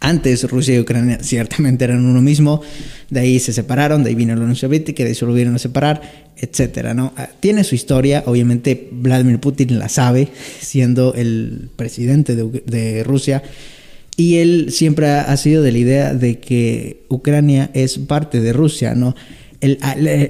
[0.00, 2.62] Antes Rusia y Ucrania ciertamente eran uno mismo,
[3.10, 5.58] de ahí se separaron, de ahí vino la Unión Soviética, de ahí se volvieron a
[5.58, 7.12] separar, etcétera, ¿no?
[7.16, 10.28] Ah, tiene su historia, obviamente Vladimir Putin la sabe,
[10.60, 13.42] siendo el presidente de, Rusia,
[14.16, 18.94] y él siempre ha, sido de la idea de que Ucrania es parte de Rusia,
[18.94, 19.14] ¿no?
[19.60, 19.78] Él,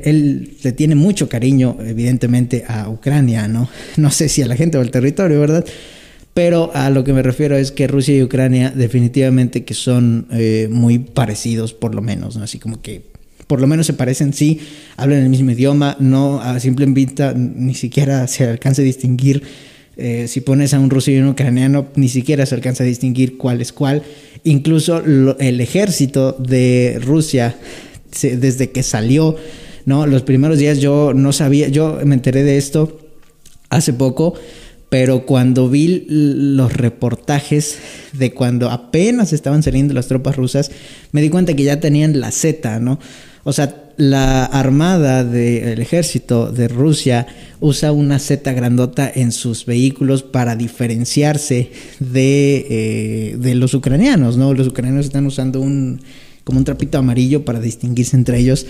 [0.05, 3.69] él, le tiene mucho cariño, evidentemente, a Ucrania, ¿no?
[3.99, 5.67] No sé si a la gente o al territorio, ¿verdad?
[6.39, 10.69] Pero a lo que me refiero es que Rusia y Ucrania definitivamente que son eh,
[10.71, 12.45] muy parecidos, por lo menos, ¿no?
[12.45, 13.03] Así como que
[13.49, 14.61] por lo menos se parecen, sí,
[14.97, 19.43] hablan el mismo idioma, no a simple vista ni siquiera se alcanza a distinguir.
[19.97, 23.37] Eh, si pones a un ruso y un ucraniano, ni siquiera se alcanza a distinguir
[23.37, 24.05] cuál es cuál.
[24.45, 25.03] Incluso
[25.41, 27.57] el ejército de Rusia,
[28.23, 29.35] desde que salió,
[29.87, 30.07] ¿no?
[30.07, 33.01] Los primeros días yo no sabía, yo me enteré de esto
[33.71, 34.35] hace poco,
[34.89, 37.79] pero cuando vi los reportajes
[38.13, 40.71] de cuando apenas estaban saliendo las tropas rusas,
[41.13, 42.99] me di cuenta que ya tenían la Z, ¿no?
[43.45, 47.27] O sea, la armada del ejército de Rusia
[47.61, 54.55] usa una Z grandota en sus vehículos para diferenciarse de, eh, de los ucranianos, ¿no?
[54.55, 56.01] Los ucranianos están usando un
[56.45, 58.65] como un trapito amarillo para distinguirse entre ellos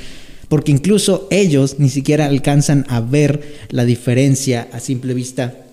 [0.49, 5.68] porque incluso ellos ni siquiera alcanzan a ver la diferencia a simple vista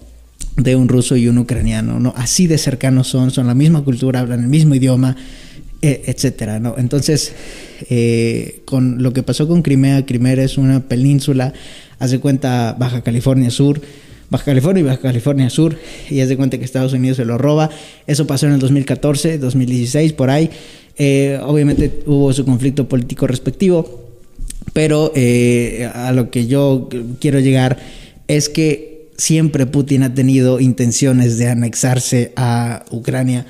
[0.58, 2.14] de un ruso y un ucraniano, ¿no?
[2.16, 5.16] Así de cercanos son, son la misma cultura, hablan el mismo idioma,
[5.82, 6.76] e, etcétera, ¿no?
[6.78, 7.34] Entonces,
[7.90, 11.54] eh, con lo que pasó con Crimea, Crimea es una península,
[12.00, 13.82] hace cuenta Baja California Sur,
[14.30, 15.78] Baja California y Baja California Sur,
[16.10, 17.70] y hace cuenta que Estados Unidos se lo roba.
[18.08, 20.50] Eso pasó en el 2014, 2016, por ahí.
[20.98, 24.10] Eh, obviamente hubo su conflicto político respectivo,
[24.72, 26.90] pero eh, a lo que yo
[27.20, 27.78] quiero llegar
[28.28, 33.46] es que siempre Putin ha tenido intenciones de anexarse a Ucrania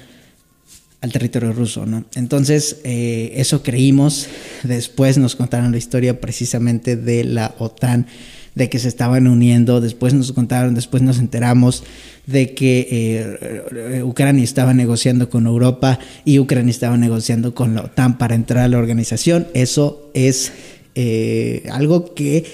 [1.02, 2.06] al territorio ruso, ¿no?
[2.16, 4.28] Entonces, eh, eso creímos.
[4.64, 8.08] Después nos contaron la historia precisamente de la OTAN,
[8.56, 9.82] de que se estaban uniendo.
[9.82, 11.84] Después nos contaron, después nos enteramos
[12.26, 18.18] de que eh, Ucrania estaba negociando con Europa y Ucrania estaba negociando con la OTAN
[18.18, 19.48] para entrar a la organización.
[19.54, 20.54] Eso es
[20.96, 22.46] eh, algo que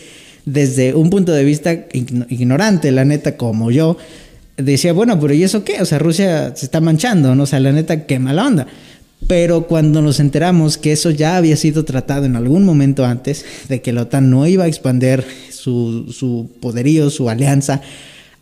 [0.45, 3.97] desde un punto de vista ignorante, la neta, como yo,
[4.57, 5.81] decía, bueno, pero ¿y eso qué?
[5.81, 7.43] O sea, Rusia se está manchando, ¿no?
[7.43, 8.67] O sea, la neta, qué mala onda.
[9.27, 13.81] Pero cuando nos enteramos que eso ya había sido tratado en algún momento antes, de
[13.81, 17.81] que la OTAN no iba a expandir su, su poderío, su alianza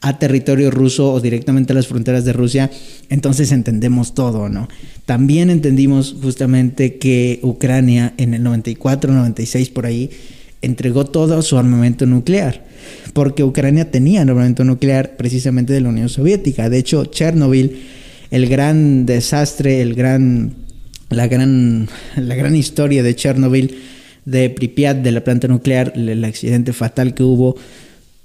[0.02, 2.72] a territorio ruso o directamente a las fronteras de Rusia,
[3.10, 4.70] entonces entendemos todo, ¿no?
[5.06, 10.10] También entendimos justamente que Ucrania en el 94, 96 por ahí
[10.62, 12.66] entregó todo su armamento nuclear,
[13.14, 16.70] porque Ucrania tenía armamento nuclear precisamente de la Unión Soviética.
[16.70, 17.82] De hecho, Chernobyl,
[18.32, 20.54] el gran desastre, el gran,
[21.10, 23.78] la, gran, la gran historia de Chernobyl,
[24.26, 27.56] de Pripyat, de la planta nuclear, el accidente fatal que hubo,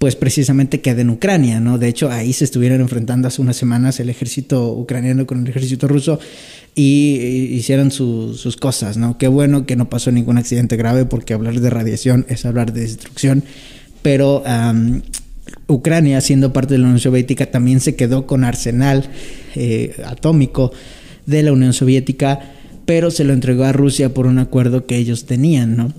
[0.04, 1.78] pues precisamente queda en Ucrania, ¿no?
[1.78, 5.88] De hecho, ahí se estuvieron enfrentando hace unas semanas el ejército ucraniano con el ejército
[5.88, 6.20] ruso
[6.74, 7.14] y
[7.52, 9.16] hicieron sus cosas, ¿no?
[9.16, 12.82] Qué bueno que no pasó ningún accidente grave porque hablar de radiación es hablar de
[12.82, 13.44] destrucción,
[14.02, 14.42] pero
[15.68, 19.08] Ucrania, siendo parte de la Unión Soviética, también se quedó con arsenal
[19.54, 20.70] eh, atómico
[21.24, 22.52] de la Unión Soviética,
[22.84, 25.94] pero se lo entregó a Rusia por un acuerdo que ellos tenían, ¿no?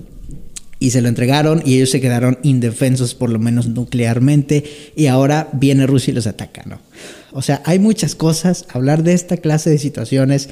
[0.80, 4.64] Y se lo entregaron y ellos se quedaron indefensos por lo menos nuclearmente
[4.96, 6.80] y ahora viene Rusia y los ataca, ¿no?
[7.32, 10.50] O sea, hay muchas cosas, hablar de esta clase de situaciones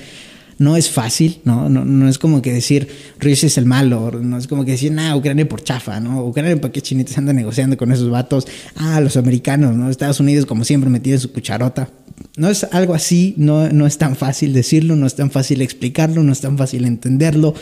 [0.60, 1.70] no es fácil, ¿no?
[1.70, 2.88] No, es como que decir
[3.20, 6.24] Rusia es el malo, no es como que decir, nah, Ucrania por chafa, ¿no?
[6.26, 9.90] Ucrania para qué chinitas anda negociando con esos vatos, ah, los americanos, ¿no?
[9.90, 11.90] Estados Unidos como siempre metido en su cucharota.
[12.38, 16.24] No es algo así, no, no es tan fácil decirlo, no es tan fácil explicarlo,
[16.24, 17.56] no es tan fácil entenderlo,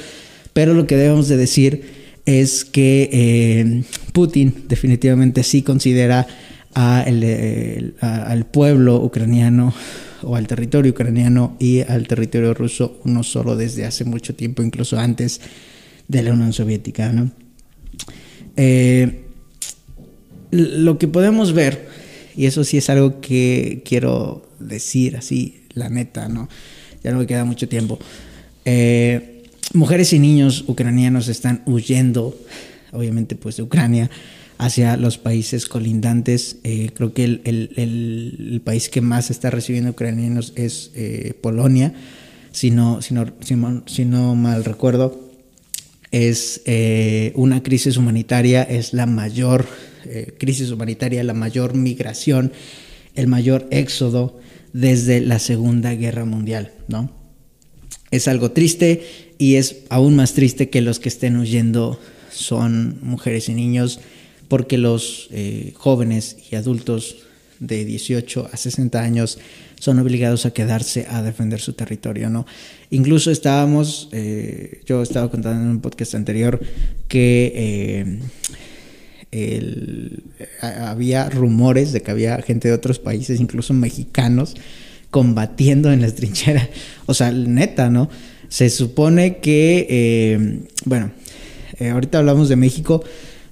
[0.53, 6.27] pero lo que debemos de decir es que eh, Putin definitivamente sí considera
[6.73, 9.73] al pueblo ucraniano
[10.23, 14.97] o al territorio ucraniano y al territorio ruso uno solo desde hace mucho tiempo, incluso
[14.99, 15.41] antes
[16.07, 17.13] de la Unión Soviética.
[18.55, 19.25] Eh,
[20.51, 21.87] lo que podemos ver,
[22.35, 26.49] y eso sí es algo que quiero decir así, la neta, ¿no?
[27.03, 27.97] Ya no me queda mucho tiempo.
[28.65, 29.40] Eh,
[29.73, 32.37] mujeres y niños ucranianos están huyendo,
[32.91, 34.09] obviamente, pues de Ucrania
[34.57, 36.57] hacia los países colindantes.
[36.63, 41.93] Eh, creo que el, país que más está recibiendo ucranianos es eh, Polonia,
[42.51, 45.19] si no, si, no, mal recuerdo.
[46.11, 49.67] Es eh, una crisis humanitaria, es la mayor
[50.39, 52.51] crisis humanitaria, la mayor migración,
[53.13, 54.39] el mayor éxodo
[54.73, 57.20] desde la Segunda Guerra Mundial, ¿no?
[58.11, 59.03] Es algo triste
[59.37, 61.99] y es aún más triste que los que estén huyendo
[62.31, 63.99] son mujeres y niños
[64.47, 67.23] porque los eh, jóvenes y adultos
[67.61, 69.39] de 18 a 60 años
[69.79, 72.45] son obligados a quedarse a defender su territorio, ¿no?
[72.89, 76.59] Incluso estábamos, eh, yo estaba contando en un podcast anterior
[77.07, 78.19] que
[79.31, 79.79] eh,
[80.61, 84.55] había rumores de que había gente de otros países, incluso mexicanos,
[85.11, 86.69] combatiendo en las trincheras.
[87.05, 88.09] O sea, neta, ¿no?
[88.49, 91.11] Se supone que, eh, bueno,
[91.79, 93.03] Eh, ahorita hablamos de México,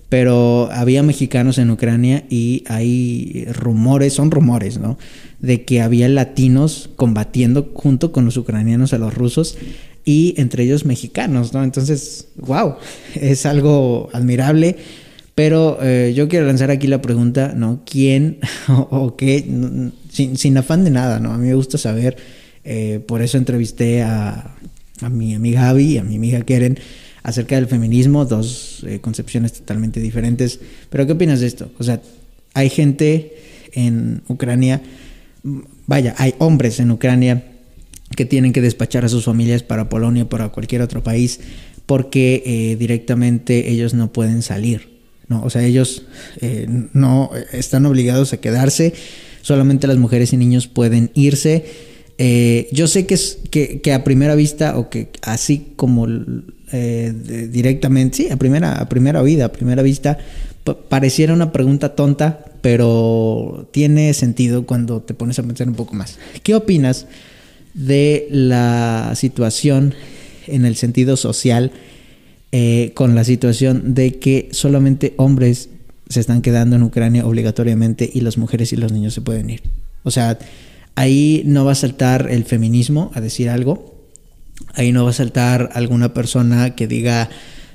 [0.07, 4.99] pero había mexicanos en Ucrania y hay rumores, son rumores, ¿no?
[5.39, 9.57] De que había latinos combatiendo junto con los ucranianos a los rusos
[10.05, 11.64] y entre ellos mexicanos, ¿no?
[11.64, 12.76] Entonces, wow,
[13.16, 14.76] es algo admirable.
[15.40, 17.80] Pero eh, yo quiero lanzar aquí la pregunta, ¿no?
[17.86, 19.46] ¿Quién o, qué?
[20.12, 21.32] sin, afán de nada, ¿no?
[21.32, 22.18] A mí me gusta saber,
[22.66, 24.54] eh, por eso entrevisté a,
[25.00, 26.78] a mi amiga Gaby y a mi amiga Keren
[27.24, 30.60] acerca del feminismo, dos eh, concepciones totalmente diferentes.
[30.90, 31.72] Pero ¿qué opinas de esto?
[31.80, 32.02] O sea,
[32.54, 33.38] hay gente
[33.72, 34.82] en Ucrania,
[35.88, 37.46] vaya, hay hombres en Ucrania
[38.14, 41.40] que tienen que despachar a sus familias para Polonia o para cualquier otro país
[41.86, 44.99] porque directamente ellos no pueden salir.
[45.30, 45.42] ¿No?
[45.44, 46.04] O sea, ellos
[46.42, 48.94] eh, no están obligados a quedarse,
[49.42, 51.66] solamente las mujeres y niños pueden irse.
[52.72, 56.08] yo sé que, es, que, a primera vista o que así como
[56.72, 60.18] eh, directamente, sí, a primera, a primera oída, a primera vista,
[60.90, 66.20] pareciera una pregunta tonta, pero tiene sentido cuando te pones a pensar un poco más.
[66.44, 67.08] ¿Qué opinas
[67.74, 69.94] de la situación
[70.48, 71.72] en el sentido social
[72.52, 75.70] eh, con la situación de que solamente hombres
[76.10, 79.62] se están quedando en Ucrania obligatoriamente y las mujeres y los niños se pueden ir?
[80.04, 80.39] O sea,
[80.95, 84.00] ahí no va a saltar el feminismo a decir algo,
[84.74, 87.30] Ahí no va a saltar alguna persona que diga,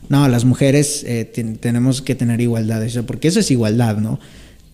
[0.09, 1.25] no, las mujeres eh,
[1.61, 4.21] tenemos que tener igualdad, eso, porque eso es igualdad, ¿no?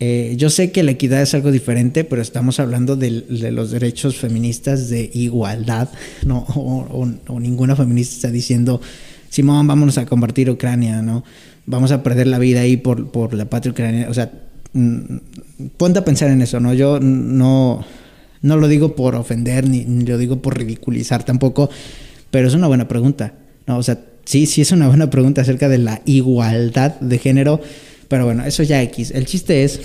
[0.01, 4.16] Eh, yo sé que la equidad es algo diferente, pero estamos hablando de, los derechos
[4.16, 5.88] feministas de igualdad,
[6.24, 6.44] ¿no?
[6.48, 8.80] O, ninguna feminista está diciendo,
[9.31, 11.24] Simón, vámonos a compartir Ucrania, ¿no?
[11.64, 14.11] Vamos a perder la vida ahí por, por la patria ucraniana.
[14.11, 14.31] O sea,
[14.72, 15.16] mm,
[15.76, 16.74] ponte a pensar en eso, ¿no?
[16.74, 17.85] Yo no,
[18.43, 21.70] no lo digo por ofender, ni, lo digo por ridiculizar tampoco,
[22.31, 23.35] pero es una buena pregunta.
[23.66, 23.78] ¿no?
[23.78, 27.61] O sea, sí, sí es una buena pregunta acerca de la igualdad de género,
[28.09, 29.12] pero bueno, eso ya X.
[29.12, 29.81] El chiste es,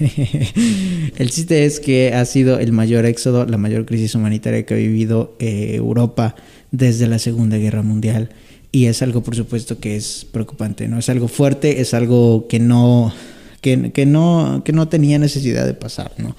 [1.16, 4.78] el chiste es que ha sido el mayor éxodo, la mayor crisis humanitaria que ha
[4.78, 6.34] vivido eh, Europa
[6.72, 8.30] desde la Segunda Guerra Mundial.
[8.72, 10.98] Y es algo, por supuesto, que es preocupante, ¿no?
[10.98, 13.12] Es algo fuerte, es algo que no,
[13.60, 16.36] que, no, que no tenía necesidad de pasar, ¿no?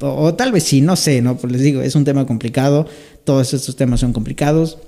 [0.00, 1.36] O, tal vez sí, no sé, ¿no?
[1.36, 2.86] Pues les digo, es un tema complicado,
[3.24, 4.78] todos estos temas son complicados.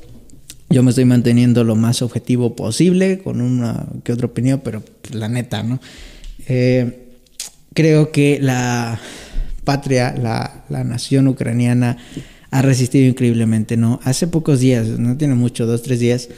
[0.71, 5.29] Yo me estoy manteniendo lo más objetivo posible, con una que otra opinión, pero la
[5.29, 5.81] neta, ¿no?
[6.49, 7.11] Eh,
[7.75, 8.99] creo que la
[9.65, 11.99] patria, la, la, nación ucraniana
[12.51, 14.01] ha resistido increíblemente, ¿no?
[14.03, 16.31] Hace pocos días, no tiene mucho, dos, tres días,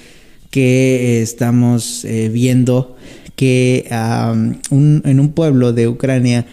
[0.55, 2.95] que estamos eh, viendo
[3.35, 6.47] que en un pueblo de Ucrania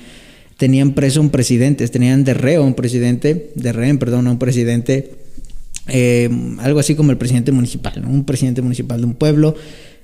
[0.57, 5.11] tenían preso un presidente, tenían de reo un presidente, de rehén, perdón, un presidente,
[5.87, 6.27] eh,
[6.61, 9.53] algo así como el presidente municipal, un presidente municipal de un pueblo.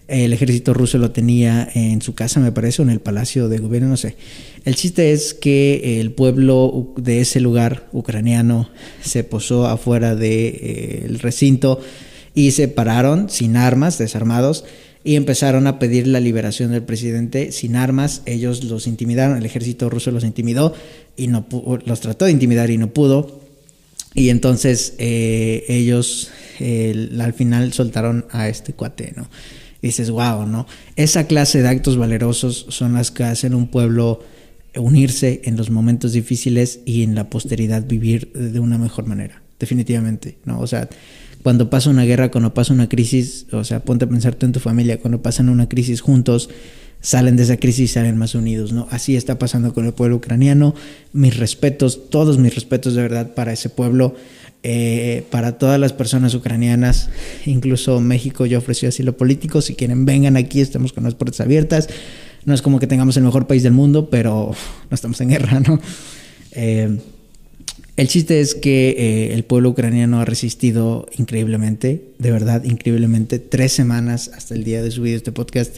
[0.08, 3.58] El ejército ruso lo tenía en su casa, me parece, o en el palacio de
[3.58, 4.16] gobierno, no sé.
[4.64, 8.70] El chiste es que el pueblo de ese lugar ucraniano
[9.02, 11.82] se posó afuera del de, eh, recinto
[12.38, 14.64] y se pararon sin armas, desarmados,
[15.04, 18.22] y empezaron a pedir la liberación del presidente sin armas.
[18.28, 20.72] Ellos los intimidaron, el ejército ruso los intimidó
[21.16, 21.48] y no
[21.84, 23.42] los trató de intimidar y no pudo.
[24.14, 26.30] Y entonces eh, ellos
[27.20, 29.28] al final soltaron a este cuate, ¿no?
[29.82, 30.68] Dices, wow, ¿no?
[30.96, 34.22] Esa clase de actos valerosos son las que hacen un pueblo
[34.76, 40.38] unirse en los momentos difíciles y en la posteridad vivir de una mejor manera, definitivamente,
[40.46, 40.60] ¿no?
[40.60, 40.88] O sea,
[41.48, 44.52] cuando pasa una guerra, cuando pasa una crisis, o sea, ponte a pensar tú en
[44.52, 46.50] tu familia, cuando pasan una crisis juntos,
[47.00, 48.86] salen de esa crisis y salen más unidos, ¿no?
[48.92, 50.76] Así está pasando con el pueblo ucraniano.
[51.14, 54.14] Mis respetos, todos mis respetos de verdad para ese pueblo,
[54.62, 57.12] eh, para todas las personas ucranianas,
[57.46, 61.88] incluso México ya ofreció asilo político, si quieren vengan aquí, estamos con las puertas abiertas.
[62.44, 64.52] No es como que tengamos el mejor país del mundo, pero
[64.90, 65.80] no estamos en guerra, ¿no?
[66.52, 66.98] Eh,
[67.98, 73.74] el chiste es que eh, el pueblo ucraniano ha resistido increíblemente, de verdad, increíblemente, tres
[73.74, 75.78] semanas hasta el día de subir este podcast,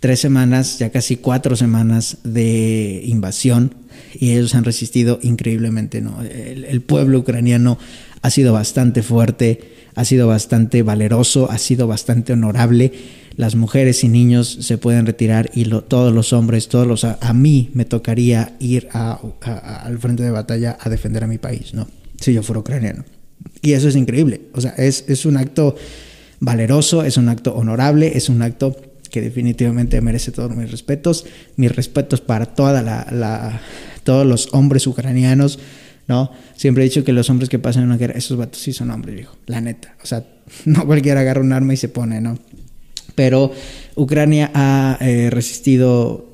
[0.00, 3.74] tres semanas, ya casi cuatro semanas de invasión
[4.14, 6.00] y ellos han resistido increíblemente.
[6.00, 6.22] ¿no?
[6.22, 7.78] El, pueblo ucraniano
[8.22, 9.60] ha sido bastante fuerte,
[9.94, 12.92] ha sido bastante valeroso, ha sido bastante honorable
[13.36, 17.04] las mujeres y niños se pueden retirar y todos los hombres, todos los...
[17.04, 21.88] A, mí me tocaría ir al frente de batalla a defender a mi país, ¿no?
[22.20, 23.04] Si yo fuera ucraniano.
[23.60, 24.42] Y eso es increíble.
[24.52, 25.76] O sea, es, es un acto
[26.40, 28.76] valeroso, es un acto honorable, es un acto
[29.12, 31.26] que definitivamente merece todos mis respetos.
[31.56, 33.60] Mis respetos para toda la,
[34.02, 35.58] todos los hombres ucranianos,
[36.08, 36.32] ¿no?
[36.56, 39.14] Siempre he dicho que los hombres que pasan una guerra, esos vatos sí son hombres,
[39.14, 39.36] viejo.
[39.46, 39.94] La neta.
[40.02, 40.24] O sea,
[40.64, 42.38] no cualquiera agarra un arma y se pone, ¿no?
[43.14, 43.52] Pero
[43.94, 46.32] Ucrania ha eh, resistido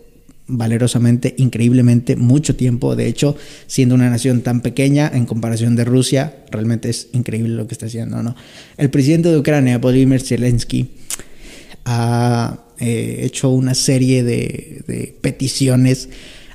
[0.48, 2.96] valerosamente, increíblemente, mucho tiempo.
[2.96, 7.66] De hecho, siendo una nación tan pequeña en comparación de Rusia, realmente es increíble lo
[7.68, 8.22] que está haciendo.
[8.22, 8.34] ¿no?
[8.76, 10.90] El presidente de Ucrania, Volodymyr Zelensky,
[11.84, 16.08] ha eh, hecho una serie de, peticiones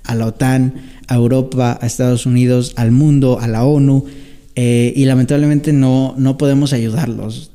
[0.03, 0.73] a la OTAN,
[1.07, 4.05] a Europa, a Estados Unidos, al mundo, a la ONU,
[4.55, 7.52] eh, y lamentablemente no, no podemos ayudarlos.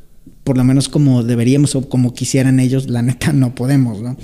[0.48, 4.16] Por lo menos como deberíamos o como quisieran ellos, la neta no podemos, ¿no?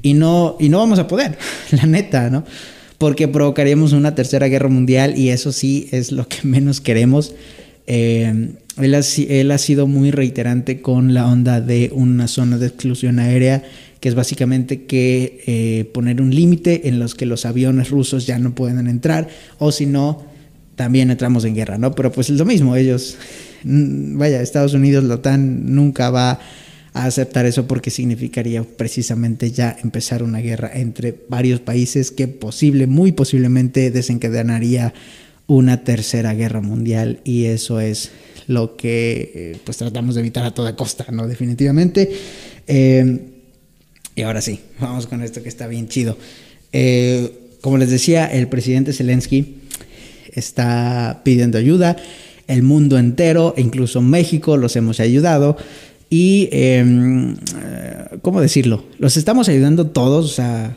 [0.00, 1.36] Y no, y no vamos a poder,
[1.72, 2.44] la neta, ¿no?
[2.98, 7.34] Porque provocaríamos una tercera guerra mundial y eso sí es lo que menos queremos.
[7.88, 12.68] Eh, él, ha, él, ha, sido muy reiterante con la onda de una zona de
[12.68, 13.64] exclusión aérea,
[13.98, 18.38] que es básicamente que eh, poner un límite en los que los aviones rusos ya
[18.38, 19.26] no pueden entrar,
[19.58, 20.26] o si no,
[20.76, 21.92] también entramos en guerra, ¿no?
[21.92, 23.16] Pero pues es lo mismo, ellos,
[23.66, 26.38] vaya, Estados Unidos, la OTAN nunca va
[26.92, 32.86] a aceptar eso porque significaría precisamente ya empezar una guerra entre varios países que posible,
[32.86, 34.94] muy posiblemente desencadenaría
[35.46, 38.10] una tercera guerra mundial y eso es
[38.46, 41.26] lo que eh, pues tratamos de evitar a toda costa, ¿no?
[41.26, 42.10] Definitivamente.
[42.66, 43.20] Eh,
[44.14, 46.16] y ahora sí, vamos con esto que está bien chido.
[46.72, 49.56] Eh, como les decía, el presidente Zelensky
[50.32, 51.96] está pidiendo ayuda.
[52.46, 55.56] El mundo entero, incluso México, los hemos ayudado.
[56.08, 58.84] Y, em, eh, ¿cómo decirlo?
[58.98, 60.24] Los estamos ayudando todos.
[60.26, 60.76] O sea,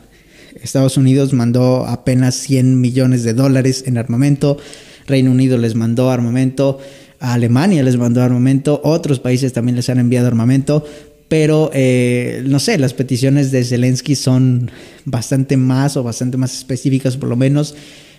[0.62, 4.58] Estados Unidos mandó apenas 100 millones de dólares en armamento.
[5.06, 6.78] Reino Unido les mandó armamento.
[7.20, 8.80] Alemania les mandó armamento.
[8.82, 10.84] Otros países también les han enviado armamento.
[11.28, 14.68] Pero, eh, no sé, las peticiones de Zelensky son
[15.04, 17.76] bastante más o bastante más específicas, por lo menos.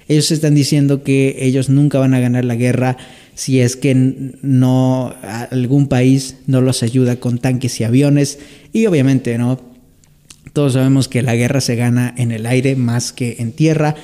[0.08, 2.97] Ellos están diciendo que ellos nunca van a ganar la guerra
[3.36, 5.16] si es que no
[5.52, 8.39] algún país no los ayuda con tanques y aviones.
[8.74, 9.60] Y obviamente no
[10.54, 13.95] todos sabemos que la guerra se gana en el aire más que en tierra.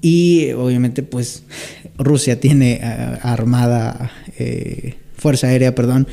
[0.00, 1.44] Y obviamente pues
[1.96, 2.80] Rusia tiene
[3.22, 6.06] armada eh, fuerza aérea perdón.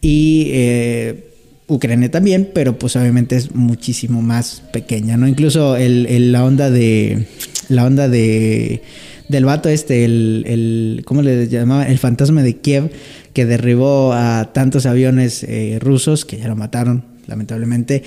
[0.00, 1.26] Y eh,
[1.68, 5.26] Ucrania también, pero pues obviamente es muchísimo más pequeña, ¿no?
[5.26, 7.26] Incluso el, la onda de
[7.68, 8.82] la onda de
[9.28, 11.86] del vato este, el, el, ¿cómo le llamaba?
[11.86, 12.90] El fantasma de Kiev,
[13.32, 18.02] que derribó a tantos aviones eh, rusos, que ya lo mataron, lamentablemente.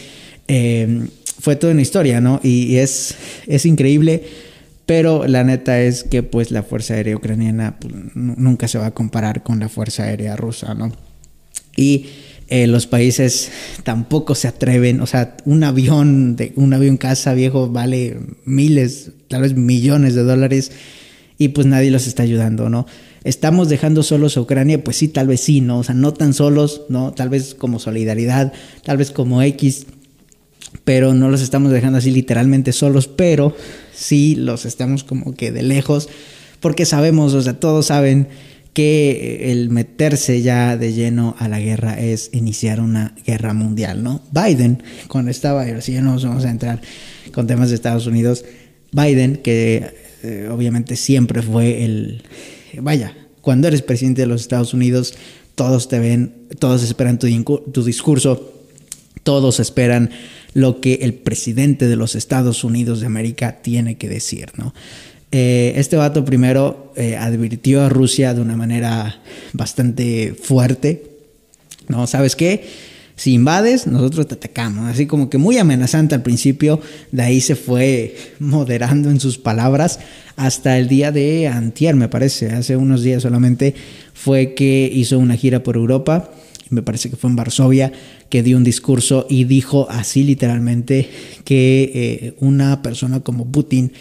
[0.47, 1.07] Eh,
[1.39, 2.39] fue toda una historia, ¿no?
[2.43, 3.15] Y, es,
[3.47, 4.23] es increíble,
[4.85, 8.91] pero la neta es que pues la Fuerza Aérea Ucraniana pues, nunca se va a
[8.91, 10.91] comparar con la Fuerza Aérea Rusa, ¿no?
[11.75, 12.07] Y
[12.49, 13.51] eh, los países
[13.83, 19.43] tampoco se atreven, o sea, un avión de un avión casa viejo vale miles, tal
[19.43, 20.71] vez millones de dólares
[21.37, 22.87] y pues nadie los está ayudando, ¿no?
[23.23, 24.83] ¿Estamos dejando solos a Ucrania?
[24.83, 25.79] Pues sí, tal vez sí, ¿no?
[25.79, 27.11] O sea, no tan solos, ¿no?
[27.13, 28.51] Tal vez como solidaridad,
[28.83, 29.85] tal vez como X,
[30.83, 33.55] pero no los estamos dejando así literalmente solos, pero
[33.93, 36.09] sí los estamos como que de lejos,
[36.61, 38.27] porque sabemos, o sea, todos saben
[38.79, 44.21] que el meterse ya de lleno a la guerra es iniciar una guerra mundial, ¿no?
[44.31, 46.79] Biden, cuando estaba, así ya no vamos a entrar
[47.33, 48.45] con temas de Estados Unidos,
[48.93, 49.85] Biden, que
[50.23, 52.23] eh, obviamente siempre fue el,
[52.81, 55.13] vaya, cuando eres presidente de los Estados Unidos,
[55.55, 57.27] todos te ven, todos esperan tu,
[57.73, 58.53] tu discurso,
[59.23, 60.09] todos esperan
[60.53, 64.73] lo que el presidente de los Estados Unidos de América tiene que decir, ¿no?
[65.31, 69.21] Eh, este vato primero eh, advirtió a Rusia de una manera
[69.53, 71.03] bastante fuerte,
[71.87, 72.07] ¿no?
[72.07, 72.89] ¿Sabes qué?
[73.19, 74.87] si invades, nosotros te atacamos.
[74.89, 76.79] Así como que muy amenazante al principio,
[77.11, 79.99] de ahí se fue moderando en sus palabras
[80.37, 83.75] hasta el día de antier, me parece, hace unos días solamente,
[84.13, 86.31] fue que hizo una gira por Europa,
[86.69, 87.91] me parece que fue en Varsovia,
[88.29, 91.09] que dio un discurso y dijo así literalmente
[91.43, 93.91] que eh, una persona como Putin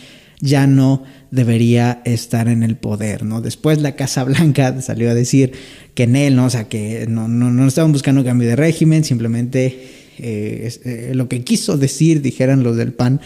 [0.41, 3.41] ya no debería estar en el poder, ¿no?
[3.41, 5.53] Después la Casa Blanca salió a decir
[5.95, 6.47] que en él, ¿no?
[6.47, 11.29] O sea, que no, no, no estaban buscando cambio de régimen, simplemente eh, eh, lo
[11.29, 13.21] que quiso decir, dijeran los del PAN,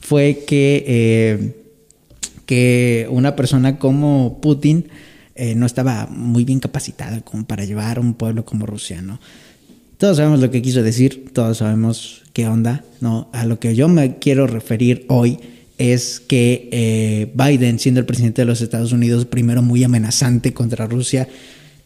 [0.00, 1.54] fue que, eh,
[2.46, 4.88] que una persona como Putin
[5.56, 9.18] no estaba muy bien capacitada como para llevar a un pueblo como Rusia, ¿no?
[9.98, 13.30] Todos sabemos lo que quiso decir, todos sabemos qué onda, ¿no?
[13.32, 15.40] A lo que yo me quiero referir hoy
[15.78, 20.86] es que eh, Biden, siendo el presidente de los Estados Unidos, primero muy amenazante contra
[20.86, 21.28] Rusia,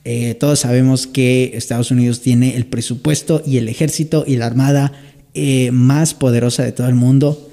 [0.05, 4.93] eh, todos sabemos que Estados Unidos tiene el presupuesto y el ejército y la armada
[5.35, 7.51] eh, más poderosa de todo el mundo,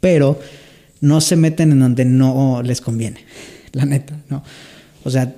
[0.00, 0.38] pero
[1.00, 3.20] no se meten en donde no les conviene,
[3.72, 4.42] la neta, ¿no?
[5.04, 5.34] O sea,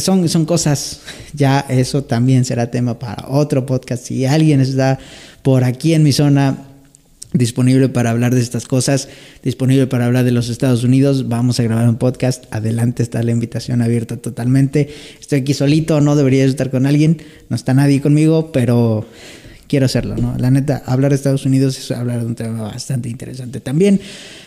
[0.00, 1.00] son, son cosas,
[1.34, 4.04] ya eso también será tema para otro podcast.
[4.04, 4.98] Si alguien está
[5.42, 6.71] por aquí en mi zona
[7.32, 9.08] disponible para hablar de estas cosas,
[9.42, 12.44] disponible para hablar de los Estados Unidos, vamos a grabar un podcast.
[12.50, 14.88] Adelante está la invitación abierta totalmente.
[15.20, 19.06] Estoy aquí solito, no debería estar con alguien, no está nadie conmigo, pero
[19.66, 20.36] quiero hacerlo, ¿no?
[20.38, 24.00] La neta, hablar de Estados Unidos es hablar de un tema bastante interesante también.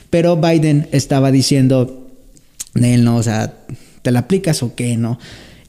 [0.09, 2.07] Pero Biden estaba diciendo,
[2.75, 3.53] él no, o sea,
[4.01, 5.17] ¿te la aplicas o qué, no?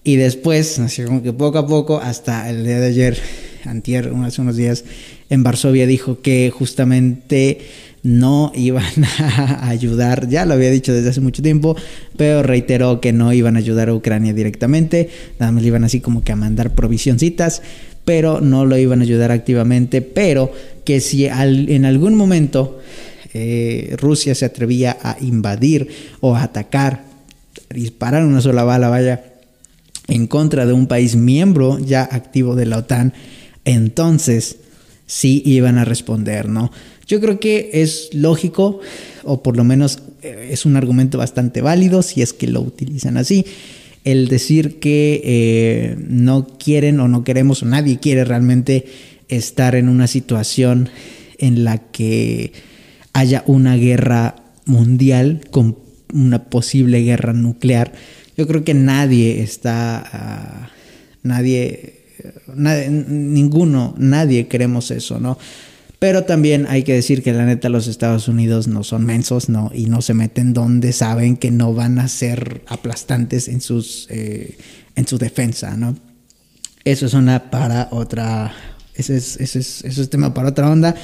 [0.04, 3.18] Y después, así como que poco a poco, hasta el día de ayer,
[3.64, 4.84] antier, hace unos días,
[5.30, 7.58] en Varsovia dijo que justamente
[8.02, 11.76] no iban a ayudar, ya lo había dicho desde hace mucho tiempo,
[12.16, 15.08] pero reiteró que no iban a ayudar a Ucrania directamente,
[15.38, 17.62] nada más le iban así como que a mandar provisioncitas,
[18.04, 20.52] pero no lo iban a ayudar activamente, pero
[20.84, 22.78] que si en algún momento
[23.34, 25.88] eh, Rusia se atrevía a invadir
[26.20, 27.02] o a atacar,
[27.74, 29.24] disparar una sola bala, vaya,
[30.06, 33.12] en contra de un país miembro ya activo de la OTAN,
[33.64, 34.58] entonces
[35.06, 36.70] sí iban a responder, ¿no?
[37.06, 38.80] Yo creo que es lógico,
[39.24, 43.16] o por lo menos eh, es un argumento bastante válido si es que lo utilizan
[43.16, 43.46] así,
[44.04, 48.86] el decir que eh, no quieren o no queremos o nadie quiere realmente
[49.28, 50.88] estar en una situación
[51.38, 52.52] en la que
[53.12, 55.76] haya una guerra mundial con
[56.12, 57.92] una posible guerra nuclear.
[58.36, 60.70] Yo creo que nadie está, ah,
[61.22, 61.95] nadie,
[62.54, 65.38] ninguno, nadie queremos eso, ¿no?
[65.98, 69.70] Pero también hay que decir que la neta los Estados Unidos no son mensos, ¿no?
[69.74, 74.58] Y no se meten donde saben que no van a ser aplastantes en, sus, eh,
[74.94, 75.96] en su defensa, ¿no?
[76.84, 78.52] Eso es una para otra,
[78.94, 80.94] ese es, ese es, eso es tema para otra onda,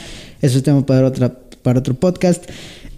[0.43, 1.33] eso es tema para, otra,
[1.63, 2.45] para otro podcast.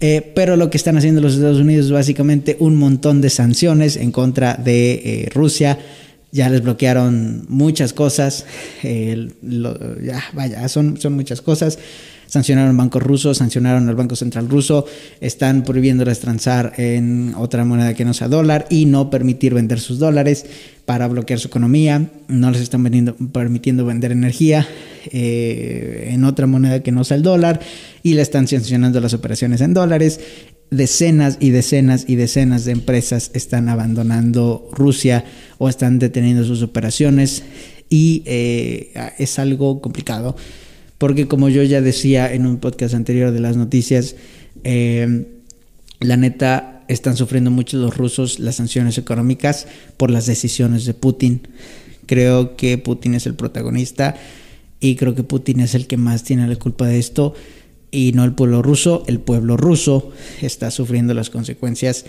[0.01, 3.95] Eh, pero lo que están haciendo los Estados Unidos es básicamente un montón de sanciones
[3.95, 5.79] en contra de eh, Rusia
[6.31, 8.45] ya les bloquearon muchas cosas,
[8.83, 11.79] ya, vaya, son, son muchas cosas.
[12.27, 14.85] Sancionaron al banco ruso, sancionaron al Banco Central ruso,
[15.21, 19.99] están prohibiéndoles transar en otra moneda que no sea dólar y no permitir vender sus
[19.99, 20.45] dólares
[20.85, 22.83] para bloquear su economía, no les están
[23.31, 24.67] permitiendo vender energía
[25.11, 27.59] eh, en otra moneda que no sea el dólar
[28.03, 30.19] y le están sancionando las operaciones en dólares
[30.71, 35.25] decenas y decenas y decenas de empresas están abandonando Rusia
[35.57, 37.43] o están deteniendo sus operaciones
[37.89, 40.35] y eh, es algo complicado
[40.97, 44.15] porque como yo ya decía en un podcast anterior de las noticias,
[44.63, 45.27] eh,
[45.99, 51.47] la neta están sufriendo mucho los rusos las sanciones económicas por las decisiones de Putin.
[52.05, 54.15] Creo que Putin es el protagonista
[54.79, 57.33] y creo que Putin es el que más tiene la culpa de esto
[57.95, 59.03] y no el pueblo ruso.
[59.07, 62.05] El pueblo ruso está sufriendo las consecuencias.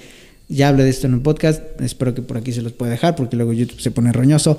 [0.48, 3.16] Ya hablé de esto en un podcast, espero que por aquí se los pueda dejar
[3.16, 4.58] porque luego YouTube se pone roñoso.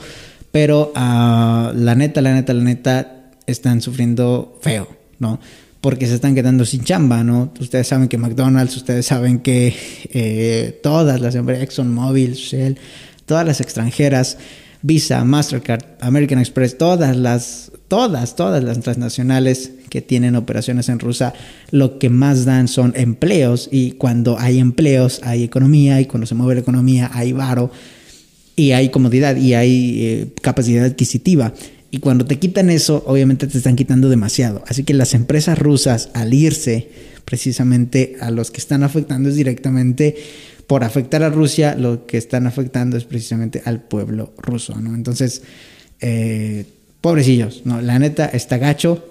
[0.52, 4.88] Pero uh, la neta, la neta, la neta, están sufriendo feo,
[5.20, 5.40] ¿no?
[5.82, 7.54] Porque se están quedando sin chamba, ¿no?
[7.60, 9.74] Ustedes saben que McDonald's, ustedes saben que
[10.12, 12.78] eh, todas las empresas, ExxonMobil, Shell,
[13.26, 14.38] todas las extranjeras,
[14.82, 21.34] Visa, Mastercard, American Express, todas las, todas, todas las transnacionales que tienen operaciones en Rusia,
[21.72, 26.36] lo que más dan son empleos y cuando hay empleos hay economía y cuando se
[26.36, 27.72] mueve la economía hay varo
[28.56, 31.54] y hay comodidad y hay eh, capacidad adquisitiva.
[31.90, 34.64] Y cuando te quitan eso, obviamente te están quitando demasiado.
[34.68, 36.90] Así que las empresas rusas, al irse
[37.24, 40.16] precisamente a los que están afectando es directamente
[40.68, 44.94] por afectar a Rusia, lo que están afectando es precisamente al pueblo ruso, ¿no?
[44.94, 45.42] Entonces,
[46.02, 46.66] eh,
[47.02, 47.82] pobrecillos, ¿no?
[47.82, 49.06] La neta está gacho.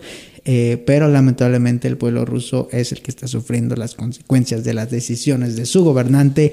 [0.48, 4.92] Eh, pero lamentablemente el pueblo ruso es el que está sufriendo las consecuencias de las
[4.92, 6.52] decisiones de su gobernante,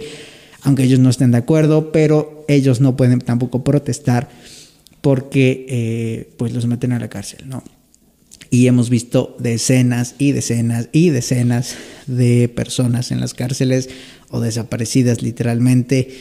[0.64, 4.30] aunque ellos no estén de acuerdo, pero ellos no pueden tampoco protestar
[5.02, 7.62] porque eh, pues los meten a la cárcel, ¿no?
[8.54, 11.76] Y hemos visto decenas y decenas y decenas
[12.06, 13.90] de personas en las cárceles
[14.30, 16.16] o desaparecidas literalmente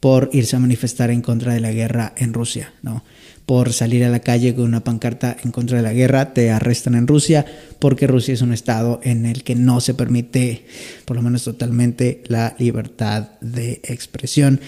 [0.00, 3.04] por irse a manifestar en contra de la guerra en Rusia, ¿no?
[3.46, 6.96] por salir a la calle con una pancarta en contra de la guerra, te arrestan
[6.96, 7.46] en Rusia,
[7.78, 10.66] porque Rusia es un estado en el que no se permite,
[11.04, 14.60] por lo menos totalmente, la libertad de expresión.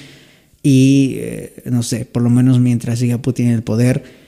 [0.62, 4.27] Y eh, no sé, por lo menos mientras siga Putin en el poder,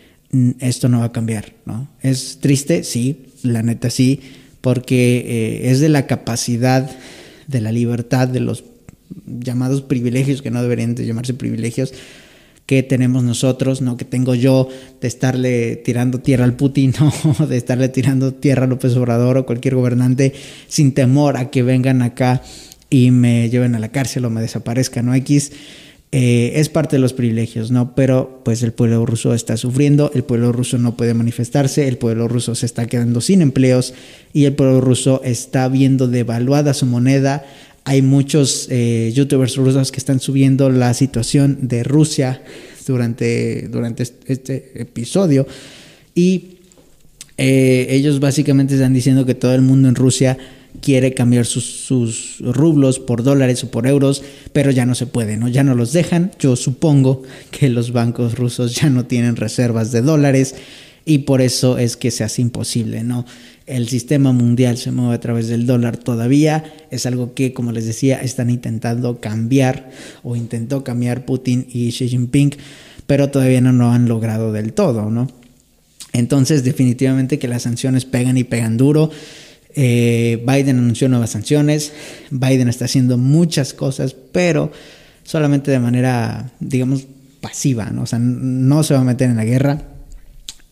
[0.61, 1.89] esto no va a cambiar, ¿no?
[2.01, 4.21] Es triste, sí, la neta sí,
[4.61, 6.91] porque eh, es de la capacidad
[7.47, 8.65] de la libertad, de los
[9.27, 11.93] llamados privilegios, que no deberían de llamarse privilegios,
[12.67, 14.69] que tenemos nosotros, no que tengo yo
[15.01, 16.95] de estarle tirando tierra al Putin,
[17.41, 20.35] o de estarle tirando tierra a López Obrador o cualquier gobernante
[20.69, 22.43] sin temor a que vengan acá
[22.89, 25.15] y me lleven a la cárcel o me desaparezcan, ¿no?
[25.15, 25.53] X.
[26.13, 27.95] eh, es parte de los privilegios, ¿no?
[27.95, 32.27] Pero pues el pueblo ruso está sufriendo, el pueblo ruso no puede manifestarse, el pueblo
[32.27, 33.95] ruso se está quedando sin empleos
[34.33, 37.45] y el pueblo ruso está viendo devaluada su moneda.
[37.85, 42.43] Hay muchos eh, youtubers rusos que están subiendo la situación de Rusia
[42.87, 45.47] durante, durante este episodio
[46.17, 46.57] y
[47.39, 50.37] eh, ellos básicamente están diciendo que todo el mundo en Rusia
[50.81, 55.49] quiere cambiar sus, rublos por dólares o por euros, pero ya no se puede, ¿no?
[55.49, 56.33] Ya no los dejan.
[56.39, 60.55] Yo supongo que los bancos rusos ya no tienen reservas de dólares
[61.05, 63.27] y por eso es que se hace imposible, ¿no?
[63.67, 67.87] El sistema mundial se mueve a través del dólar todavía, es algo que, como les
[67.87, 69.91] decía, están intentando cambiar
[70.23, 72.55] o intentó cambiar Putin y Xi Jinping,
[73.07, 75.29] pero todavía no lo han logrado del todo, ¿no?
[76.13, 79.11] Entonces, definitivamente que las sanciones pegan y pegan duro.
[79.75, 81.93] Eh, Biden anunció nuevas sanciones,
[82.31, 84.73] Biden está haciendo muchas cosas, pero
[85.23, 87.07] solamente de manera, digamos,
[87.41, 88.03] pasiva, ¿no?
[88.03, 89.83] O sea, no se va a meter en la guerra,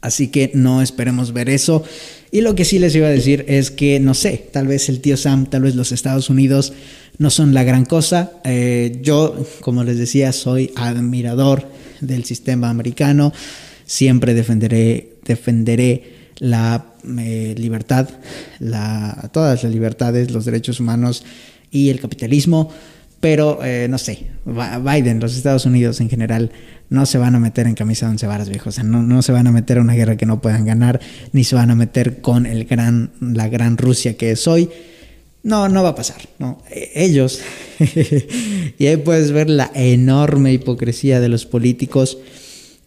[0.00, 1.84] así que no esperemos ver eso.
[2.30, 5.00] Y lo que sí les iba a decir es que, no sé, tal vez el
[5.00, 6.72] tío Sam, tal vez los Estados Unidos
[7.16, 8.32] no son la gran cosa.
[8.44, 11.66] Eh, yo, como les decía, soy admirador
[12.00, 13.32] del sistema americano,
[13.86, 16.86] siempre defenderé, defenderé la
[17.18, 18.08] eh, libertad,
[18.58, 21.24] la, todas las libertades, los derechos humanos
[21.70, 22.70] y el capitalismo,
[23.20, 26.52] pero eh, no sé, Biden, los Estados Unidos en general,
[26.90, 29.22] no se van a meter en camisa de once varas, viejos, o sea, no, no,
[29.22, 31.00] se van a meter a una guerra que no puedan ganar,
[31.32, 34.70] ni se van a meter con el gran, la gran Rusia que es hoy.
[35.42, 36.20] No, no va a pasar.
[36.70, 37.40] E, ellos,
[38.78, 42.18] y ahí puedes ver la enorme hipocresía de los políticos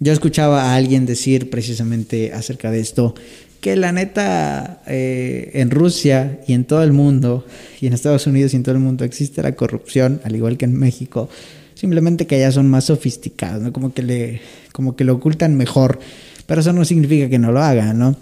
[0.02, 3.14] yo escuchaba a alguien decir precisamente acerca de esto,
[3.62, 7.45] que la neta eh, en Rusia y en todo el mundo,
[7.80, 10.66] y en Estados Unidos y en todo el mundo existe la corrupción, al igual que
[10.66, 11.30] en México,
[11.76, 13.72] simplemente que allá son más sofisticados, ¿no?
[13.72, 14.41] Como que, le,
[14.72, 15.99] como que lo ocultan mejor,
[16.47, 18.16] pero eso no significa que no lo hagan, ¿no?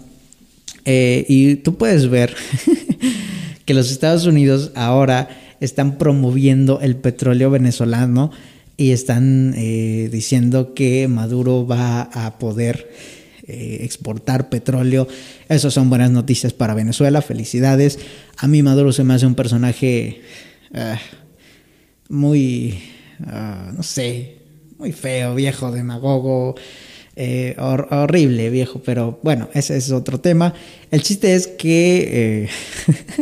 [0.84, 2.36] Eh, y tú puedes ver
[3.64, 8.32] que los Estados Unidos ahora están promoviendo el petróleo venezolano
[8.80, 12.90] y están eh, diciendo que Maduro va a poder
[13.46, 15.06] eh, exportar petróleo.
[15.50, 17.98] Esas son buenas noticias para Venezuela, felicidades.
[18.38, 20.22] A mí Maduro se me hace un personaje
[20.72, 20.98] ah,
[22.08, 22.78] muy,
[23.26, 24.38] ah, no sé,
[24.78, 26.54] muy feo, viejo, demagogo.
[27.16, 30.54] Eh, horrible, viejo, pero bueno, ese es otro tema.
[30.90, 32.48] El chiste es que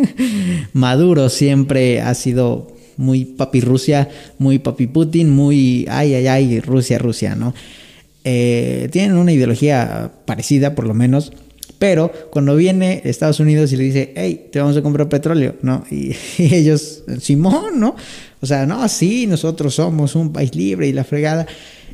[0.73, 6.99] Maduro siempre ha sido muy papi Rusia, muy papi Putin, muy ay, ay, ay, Rusia,
[6.99, 7.55] Rusia, ¿no?
[8.25, 11.33] Eh, tienen una ideología parecida, por lo menos,
[11.79, 15.85] pero cuando viene Estados Unidos y le dice, hey, te vamos a comprar petróleo, ¿no?
[15.91, 17.95] Y, ellos, Simón, ¿no?
[18.41, 21.47] O sea, no, sí, nosotros somos un país libre y la fregada.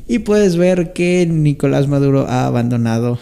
[0.07, 3.19] Y puedes ver que Nicolás Maduro ha abandonado,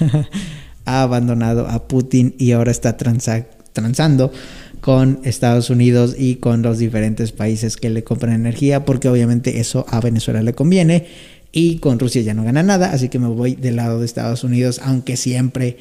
[0.84, 4.32] ha abandonado a Putin y ahora está transando
[4.80, 9.84] con Estados Unidos y con los diferentes países que le compran energía, porque obviamente eso
[9.88, 11.06] a Venezuela le conviene
[11.52, 14.44] y con Rusia ya no gana nada, así que me voy del lado de Estados
[14.44, 15.78] Unidos, aunque siempre,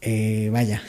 [0.00, 0.82] eh, vaya,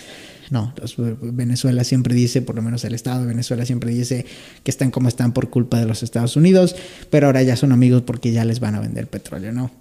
[0.49, 0.74] no,
[1.22, 4.26] Venezuela siempre dice, por lo menos el Estado de Venezuela siempre dice
[4.64, 6.76] que están como están por culpa de los Estados Unidos,
[7.09, 9.72] pero ahora ya son amigos porque ya les van a vender petróleo, ¿no?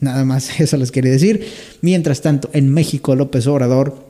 [0.00, 1.46] Nada más eso les quería decir.
[1.80, 4.06] Mientras tanto, en México, López Obrador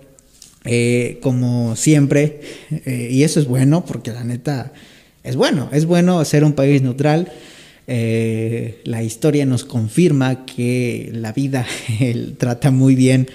[0.66, 2.40] eh, como siempre,
[2.70, 4.72] eh, y eso es bueno, porque la neta
[5.22, 7.32] es bueno, es bueno ser un país neutral.
[7.88, 11.66] Eh, la historia nos confirma que la vida
[12.38, 13.28] trata muy bien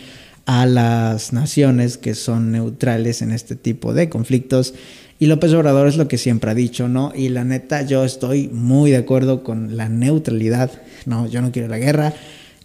[0.45, 4.73] a las naciones que son neutrales en este tipo de conflictos.
[5.19, 7.13] Y López Obrador es lo que siempre ha dicho, ¿no?
[7.15, 10.71] Y la neta, yo estoy muy de acuerdo con la neutralidad.
[11.05, 12.13] No, yo no quiero la guerra.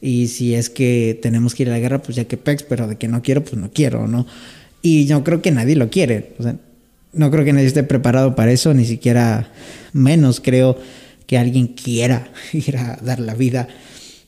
[0.00, 2.86] Y si es que tenemos que ir a la guerra, pues ya que pex, pero
[2.86, 4.26] de que no quiero, pues no quiero, ¿no?
[4.82, 6.34] Y yo creo que nadie lo quiere.
[6.38, 6.56] O sea,
[7.12, 9.50] no creo que nadie esté preparado para eso, ni siquiera
[9.92, 10.78] menos creo
[11.26, 13.68] que alguien quiera ir a dar la vida,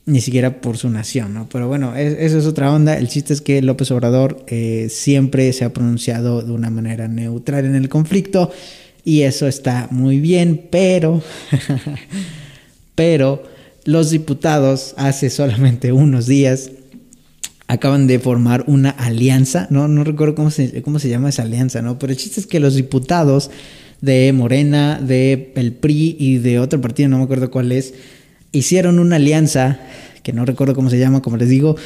[0.06, 1.48] ni siquiera por su nación, ¿no?
[1.52, 2.96] Pero bueno, eso es otra onda.
[2.96, 7.66] El chiste es que López Obrador eh, siempre se ha pronunciado de una manera neutral
[7.66, 8.50] en el conflicto
[9.04, 11.22] y eso está muy bien, pero,
[12.94, 13.57] pero
[13.88, 16.72] los diputados hace solamente unos días
[17.68, 21.80] acaban de formar una alianza, no, no recuerdo cómo se, cómo se llama esa alianza,
[21.80, 21.98] ¿no?
[21.98, 23.50] Pero el chiste es que los diputados
[24.02, 27.94] de Morena, de el PRI y de otro partido, no me acuerdo cuál es,
[28.52, 29.80] hicieron una alianza
[30.22, 31.76] que no recuerdo cómo se llama, como les digo,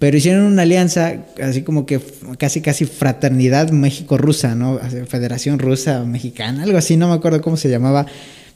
[0.00, 2.00] pero hicieron una alianza, así como que
[2.38, 4.80] casi, casi fraternidad México-Rusa, ¿no?
[5.06, 8.06] Federación Rusa Mexicana, algo así, no me acuerdo cómo se llamaba,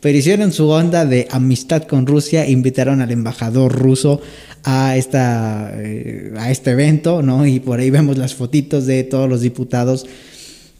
[0.01, 4.23] pero hicieron su onda de amistad con Rusia, invitaron al embajador ruso
[4.63, 7.47] a, esta, eh, a este evento, ¿no?
[7.47, 10.07] Y por ahí vemos las fotitos de todos los diputados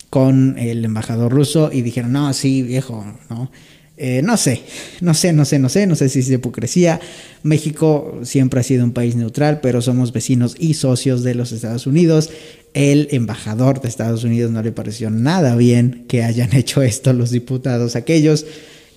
[0.09, 3.51] con el embajador ruso y dijeron, no, sí, viejo, ¿no?
[3.97, 4.63] Eh, no sé,
[5.01, 7.01] no sé, no sé, no sé, no sé si es hipocresía.
[7.45, 11.87] México siempre ha sido un país neutral, pero somos vecinos y socios de los Estados
[11.87, 12.31] Unidos.
[12.73, 17.31] El embajador de Estados Unidos no le pareció nada bien que hayan hecho esto los
[17.31, 18.47] diputados aquellos.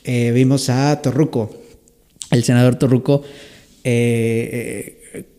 [0.04, 1.56] Eh, vimos a Torruco,
[2.32, 3.22] el senador Torruco,
[3.84, 4.93] eh,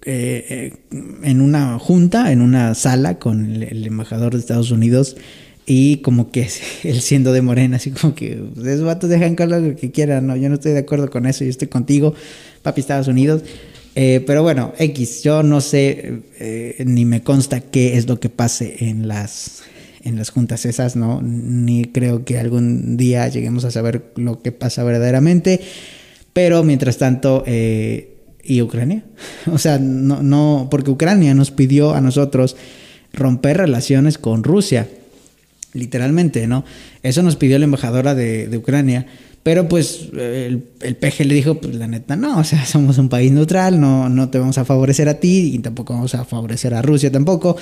[0.05, 5.17] en una junta, en una sala con el embajador de Estados Unidos
[5.71, 6.49] y como que
[6.83, 10.35] él siendo de morena, así como que esos vatos dejan con lo que quieran, no,
[10.35, 12.15] yo no estoy de acuerdo con eso, yo estoy contigo,
[12.63, 13.43] papi Estados Unidos.
[13.95, 18.29] Eh, pero bueno, X, yo no sé eh, ni me consta qué es lo que
[18.29, 19.63] pase en las,
[20.05, 21.21] en las juntas esas, ¿no?
[21.21, 25.61] Ni creo que algún día lleguemos a saber lo que pasa verdaderamente.
[26.33, 29.05] Pero mientras tanto, eh, ¿y Ucrania?
[29.53, 32.57] O sea, no, no, porque Ucrania nos pidió a nosotros
[33.13, 34.87] romper relaciones con Rusia
[35.79, 36.65] literalmente, ¿no?
[37.03, 39.07] Eso nos pidió la embajadora de, Ucrania,
[39.43, 43.09] pero pues el, el, PG le dijo, pues la neta, no, o sea, somos un
[43.09, 46.75] país neutral, no, no te vamos a favorecer a ti y tampoco vamos a favorecer
[46.75, 47.57] a Rusia tampoco,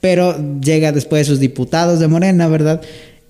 [0.00, 2.82] pero llega después sus diputados de Morena, ¿verdad?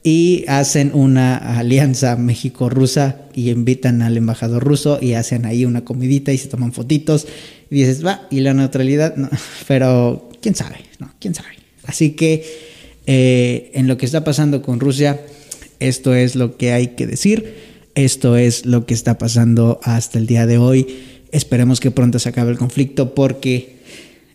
[0.02, 6.32] Y hacen una alianza México-Rusa y invitan al embajador ruso y hacen ahí una comidita
[6.32, 7.26] y se toman fotitos
[7.70, 9.28] y dices, va, y la neutralidad, no,
[9.68, 11.12] pero quién sabe, ¿no?
[11.20, 11.50] ¿Quién sabe?
[11.84, 12.69] Así que
[13.12, 15.20] eh, en lo que está pasando con Rusia,
[15.80, 17.56] esto es lo que hay que decir,
[17.96, 20.86] esto es lo que está pasando hasta el día de hoy.
[21.32, 23.78] Esperemos que pronto se acabe el conflicto porque,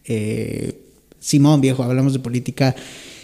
[0.04, 0.74] eh,
[1.22, 2.76] Simón, viejo, hablamos de política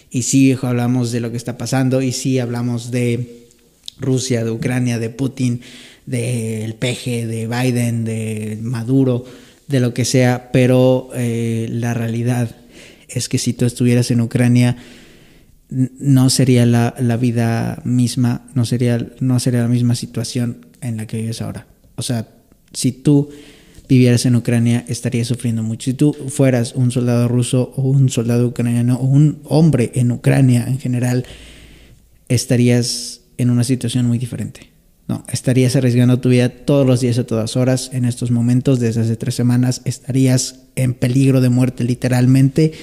[0.09, 3.49] y sí, viejo, hablamos de lo que está pasando y sí, hablamos de
[3.99, 5.59] Rusia, de Ucrania, de Putin,
[6.05, 9.25] del PG, de Biden, de Maduro,
[9.67, 12.55] de lo que sea, pero eh, la realidad
[13.09, 14.77] es que si tú estuvieras en Ucrania,
[15.71, 21.17] no sería la, vida misma, no sería, no sería la misma situación en la que
[21.17, 21.65] vives ahora.
[21.95, 22.27] O sea,
[22.73, 23.29] si tú
[23.87, 25.85] vivieras en Ucrania, estarías sufriendo mucho.
[25.85, 30.65] Si tú fueras un soldado ruso o un soldado ucraniano o un hombre en Ucrania
[30.67, 31.25] en general,
[32.27, 34.71] estarías en una situación muy diferente.
[35.07, 37.89] No, estarías arriesgando tu vida todos los días a todas horas.
[37.93, 42.73] En estos momentos, desde hace tres semanas, estarías en peligro de muerte literalmente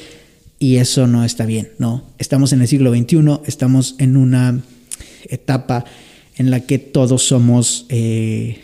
[0.59, 2.05] y eso no está bien, ¿no?
[2.19, 4.61] Estamos en el siglo XXI, estamos en una
[5.29, 5.85] etapa
[6.37, 8.61] en la que todos somos eh,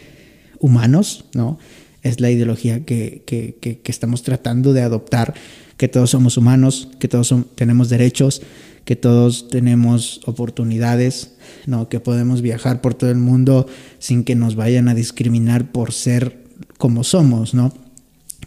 [0.58, 1.58] humanos, ¿no?
[2.02, 5.34] Es la ideología que, que, que, estamos tratando de adoptar,
[5.76, 8.42] que todos somos humanos, que todos tenemos derechos,
[8.84, 11.36] que todos tenemos oportunidades,
[11.66, 11.88] ¿no?
[11.88, 13.66] Que podemos viajar por todo el mundo
[13.98, 16.44] sin que nos vayan a discriminar por ser
[16.76, 17.72] como somos, ¿no?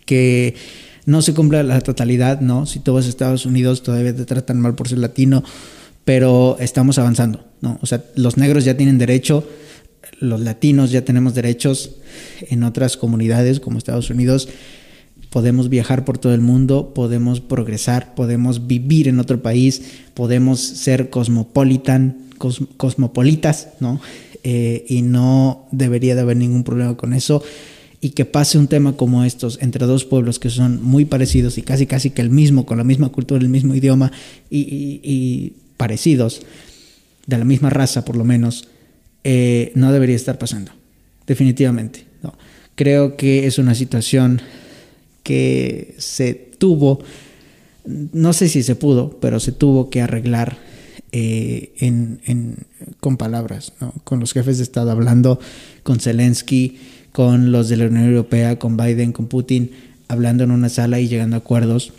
[0.06, 0.56] Que
[1.08, 2.66] no se cumple la totalidad, ¿no?
[2.66, 5.41] Si tú vas Estados Unidos todavía te tratan mal por ser latino,
[6.03, 7.80] pero estamos avanzando, ¿no?
[7.82, 9.47] O sea, los negros ya tienen derecho,
[10.20, 11.91] los latinos ya tenemos derechos
[12.49, 14.49] en otras comunidades como Estados Unidos.
[15.30, 19.84] Podemos viajar por todo el mundo, podemos progresar, podemos vivir en otro país,
[20.14, 22.18] podemos ser cosmopolitan,
[22.76, 24.01] cosmopolitas, ¿no?
[24.43, 27.41] Eh, y no debería de haber ningún problema con eso
[28.00, 31.64] y que pase un tema como estos entre dos pueblos que son muy parecidos y
[31.64, 34.12] casi casi que el mismo, con la misma cultura, el mismo idioma
[34.50, 36.41] y, parecidos,
[37.26, 38.68] de la misma raza por lo menos,
[39.24, 40.72] eh, no debería estar pasando,
[41.26, 42.06] definitivamente.
[42.22, 42.34] No.
[42.76, 44.41] Creo que es una situación
[45.24, 47.04] que se tuvo,
[47.86, 50.58] no sé si se pudo, pero se tuvo que arreglar
[51.12, 52.66] eh, en,
[53.00, 53.74] con palabras,
[54.04, 55.39] con los jefes de Estado hablando,
[55.84, 56.78] con Zelensky
[57.18, 59.72] con los de la Unión Europea, con Biden, con Putin,
[60.07, 61.91] hablando en una sala y llegando a acuerdos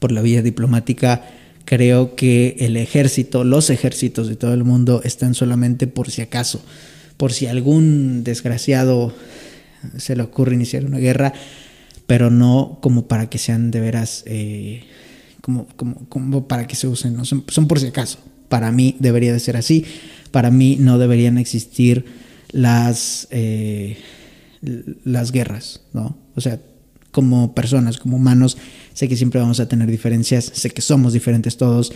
[0.00, 1.24] por la vía diplomática.
[1.64, 6.60] Creo que el ejército, los ejércitos de todo el mundo están solamente por si acaso,
[7.18, 9.14] por si algún desgraciado
[9.96, 11.32] se le ocurre iniciar una guerra,
[12.08, 14.82] pero no como para que sean de veras, eh,
[15.40, 15.68] como,
[16.08, 17.24] como, para que se usen, ¿no?
[17.24, 18.18] son, por si acaso.
[18.48, 19.84] Para mí debería de ser así,
[20.32, 22.06] para mí no deberían existir
[22.50, 23.28] las...
[23.30, 23.98] Eh,
[24.62, 26.16] las guerras, ¿no?
[26.34, 26.60] O sea,
[27.10, 28.56] como personas, como humanos,
[28.94, 31.92] sé que siempre vamos a tener diferencias, sé que somos diferentes todos,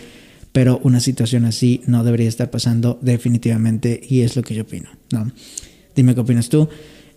[0.53, 4.91] pero una situación así no debería estar pasando definitivamente y es lo que yo opino,
[5.13, 5.31] ¿no?
[5.95, 6.69] Dime qué opinas tú.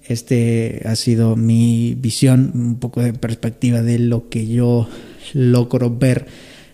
[0.03, 4.87] Este ha sido mi visión, un poco de perspectiva de lo que yo
[5.33, 6.25] logro ver,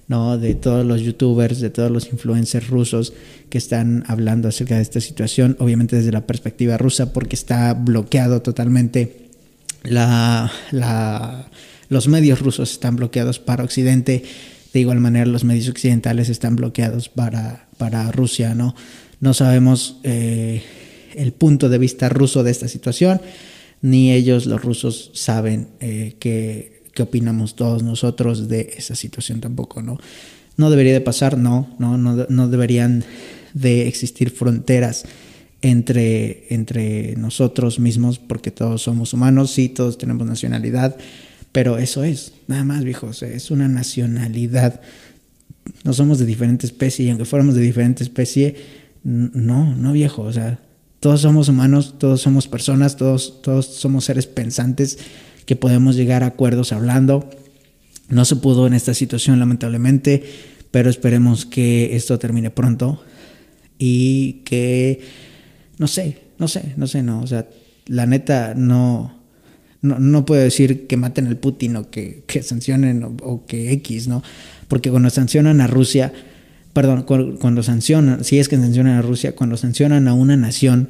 [0.07, 0.37] ¿no?
[0.37, 3.13] De todos los youtubers, de todos los influencers rusos
[3.49, 8.41] que están hablando acerca de esta situación, obviamente desde la perspectiva rusa, porque está bloqueado
[8.41, 9.25] totalmente
[11.89, 14.23] los medios rusos están bloqueados para Occidente,
[14.73, 18.75] de igual manera los medios occidentales están bloqueados para, para Rusia, ¿no?
[19.19, 20.63] No sabemos eh,
[21.15, 23.21] el punto de vista ruso de esta situación,
[23.81, 29.83] ni ellos, los rusos, saben eh, qué, qué, opinamos todos nosotros de esa situación tampoco,
[29.83, 29.99] ¿no?
[30.57, 33.03] No debería de pasar, no, no, no, no deberían
[33.53, 35.05] de existir fronteras
[35.61, 40.95] entre, entre nosotros mismos, porque todos somos humanos, sí, todos tenemos nacionalidad,
[41.51, 44.81] pero eso es, nada más, viejos, es una nacionalidad.
[45.83, 48.55] No somos de diferente especie, y aunque fuéramos de diferente especie,
[49.03, 50.59] no, no viejo, o sea,
[50.99, 54.97] todos somos humanos, todos somos personas, todos, todos somos seres pensantes
[55.45, 57.29] que podemos llegar a acuerdos hablando.
[58.09, 60.23] No se pudo en esta situación, lamentablemente,
[60.71, 63.03] pero esperemos que esto termine pronto
[63.77, 65.01] y que,
[65.77, 67.47] no sé, no sé, no sé, no, o sea,
[67.87, 69.15] la neta no,
[69.81, 73.71] no, no puedo decir que maten al Putin o que, que sancionen o, o, que
[73.73, 74.23] X, ¿no?
[74.67, 76.11] Porque cuando sancionan a Rusia,
[76.75, 80.89] perdón, cuando, sancionan, si es que sancionan a Rusia, cuando sancionan a una nación,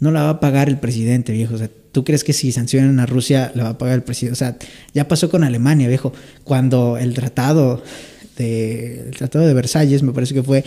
[0.00, 1.54] no la va a pagar el presidente, viejo.
[1.54, 4.32] O sea, ¿tú crees que si sancionan a Rusia la va a pagar el presidente?
[4.32, 4.56] O sea,
[4.92, 6.12] ya pasó con Alemania, viejo.
[6.42, 7.82] Cuando el tratado
[8.36, 10.64] de, el tratado de Versalles, me parece que fue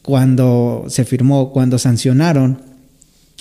[0.00, 2.60] cuando se firmó, cuando sancionaron,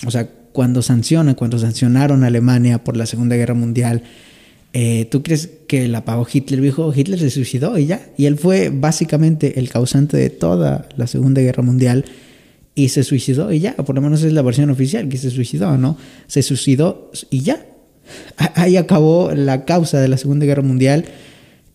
[0.06, 4.04] o sea, cuando sancionan, cuando sancionaron a Alemania por la Segunda Guerra Mundial,
[4.74, 6.94] eh, ¿Tú crees que la pagó Hitler, viejo?
[6.96, 8.08] Hitler se suicidó y ya.
[8.18, 12.06] Y él fue básicamente el causante de toda la Segunda Guerra Mundial
[12.76, 13.76] y se suicidó y ya.
[13.76, 15.98] Por lo menos es la versión oficial que se suicidó, ¿no?
[16.28, 17.66] Se suicidó y ya.
[18.38, 21.06] Ahí acabó la causa de la Segunda Guerra Mundial.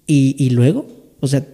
[0.06, 0.86] Y, y luego,
[1.20, 1.46] o sea,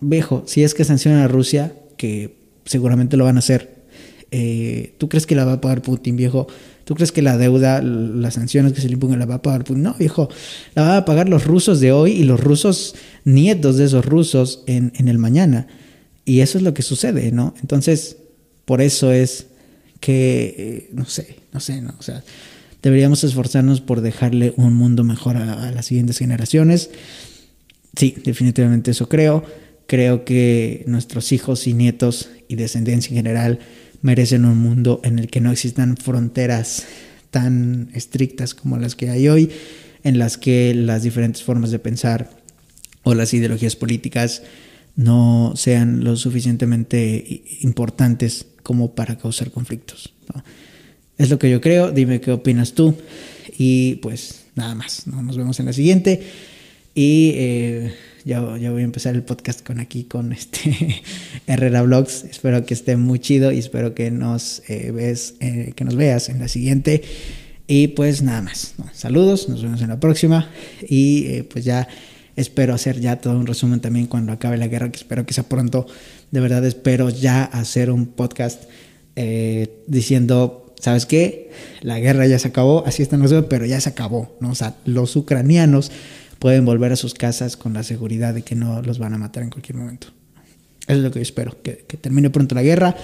[0.00, 3.82] viejo, si es que sancionan a Rusia, que seguramente lo van a hacer,
[4.30, 6.46] eh, ¿tú crees que la va a pagar Putin, viejo?
[6.84, 9.64] ¿Tú crees que la deuda, las sanciones que se le impongan la va a pagar?
[9.64, 10.28] Pues no, viejo,
[10.74, 14.64] la van a pagar los rusos de hoy y los rusos nietos de esos rusos
[14.66, 15.68] en, en el mañana.
[16.24, 17.54] Y eso es lo que sucede, ¿no?
[17.60, 18.16] Entonces,
[18.64, 19.46] por eso es
[20.00, 22.22] que, eh, no sé, no sé, no, o sea,
[22.82, 26.90] deberíamos esforzarnos por dejarle un mundo mejor a, a las siguientes generaciones.
[27.96, 29.44] Sí, definitivamente eso creo.
[29.86, 33.58] Creo que nuestros hijos y nietos y descendencia en general
[34.00, 36.84] merecen un mundo en el que no existan fronteras
[37.30, 39.50] tan estrictas como las que hay hoy,
[40.04, 42.30] en las que las diferentes formas de pensar
[43.04, 44.42] o las ideologías políticas
[44.96, 50.12] no sean lo suficientemente importantes como para causar conflictos.
[50.34, 50.42] ¿no?
[51.18, 52.96] Es lo que yo creo, dime qué opinas tú
[53.58, 55.22] y pues nada más, ¿no?
[55.22, 56.22] nos vemos en la siguiente
[56.94, 57.32] y...
[57.34, 57.94] Eh,
[58.24, 61.02] ya, ya voy a empezar el podcast con aquí, con este
[61.46, 62.24] Herrera Vlogs.
[62.24, 66.28] Espero que esté muy chido y espero que nos, eh, ves, eh, que nos veas
[66.28, 67.02] en la siguiente.
[67.66, 68.74] Y pues nada más.
[68.78, 68.88] ¿no?
[68.92, 70.50] Saludos, nos vemos en la próxima.
[70.88, 71.88] Y eh, pues ya
[72.36, 75.44] espero hacer ya todo un resumen también cuando acabe la guerra, que espero que sea
[75.44, 75.86] pronto.
[76.32, 78.64] De verdad espero ya hacer un podcast
[79.14, 81.52] eh, diciendo, ¿sabes qué?
[81.80, 84.50] La guerra ya se acabó, así está, no sé, pero ya se acabó, ¿no?
[84.50, 85.92] O sea, los ucranianos
[86.40, 89.44] pueden volver a sus casas con la seguridad de que no los van a matar
[89.44, 90.08] en cualquier momento.
[90.88, 92.96] Eso es lo que yo espero, que termine pronto la guerra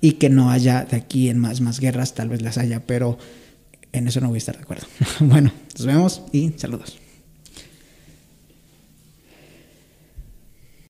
[0.00, 3.18] y que no haya de aquí en más, más guerras, tal vez las haya, pero
[3.92, 4.86] en eso no voy a estar de acuerdo.
[5.20, 6.99] bueno, nos vemos y saludos.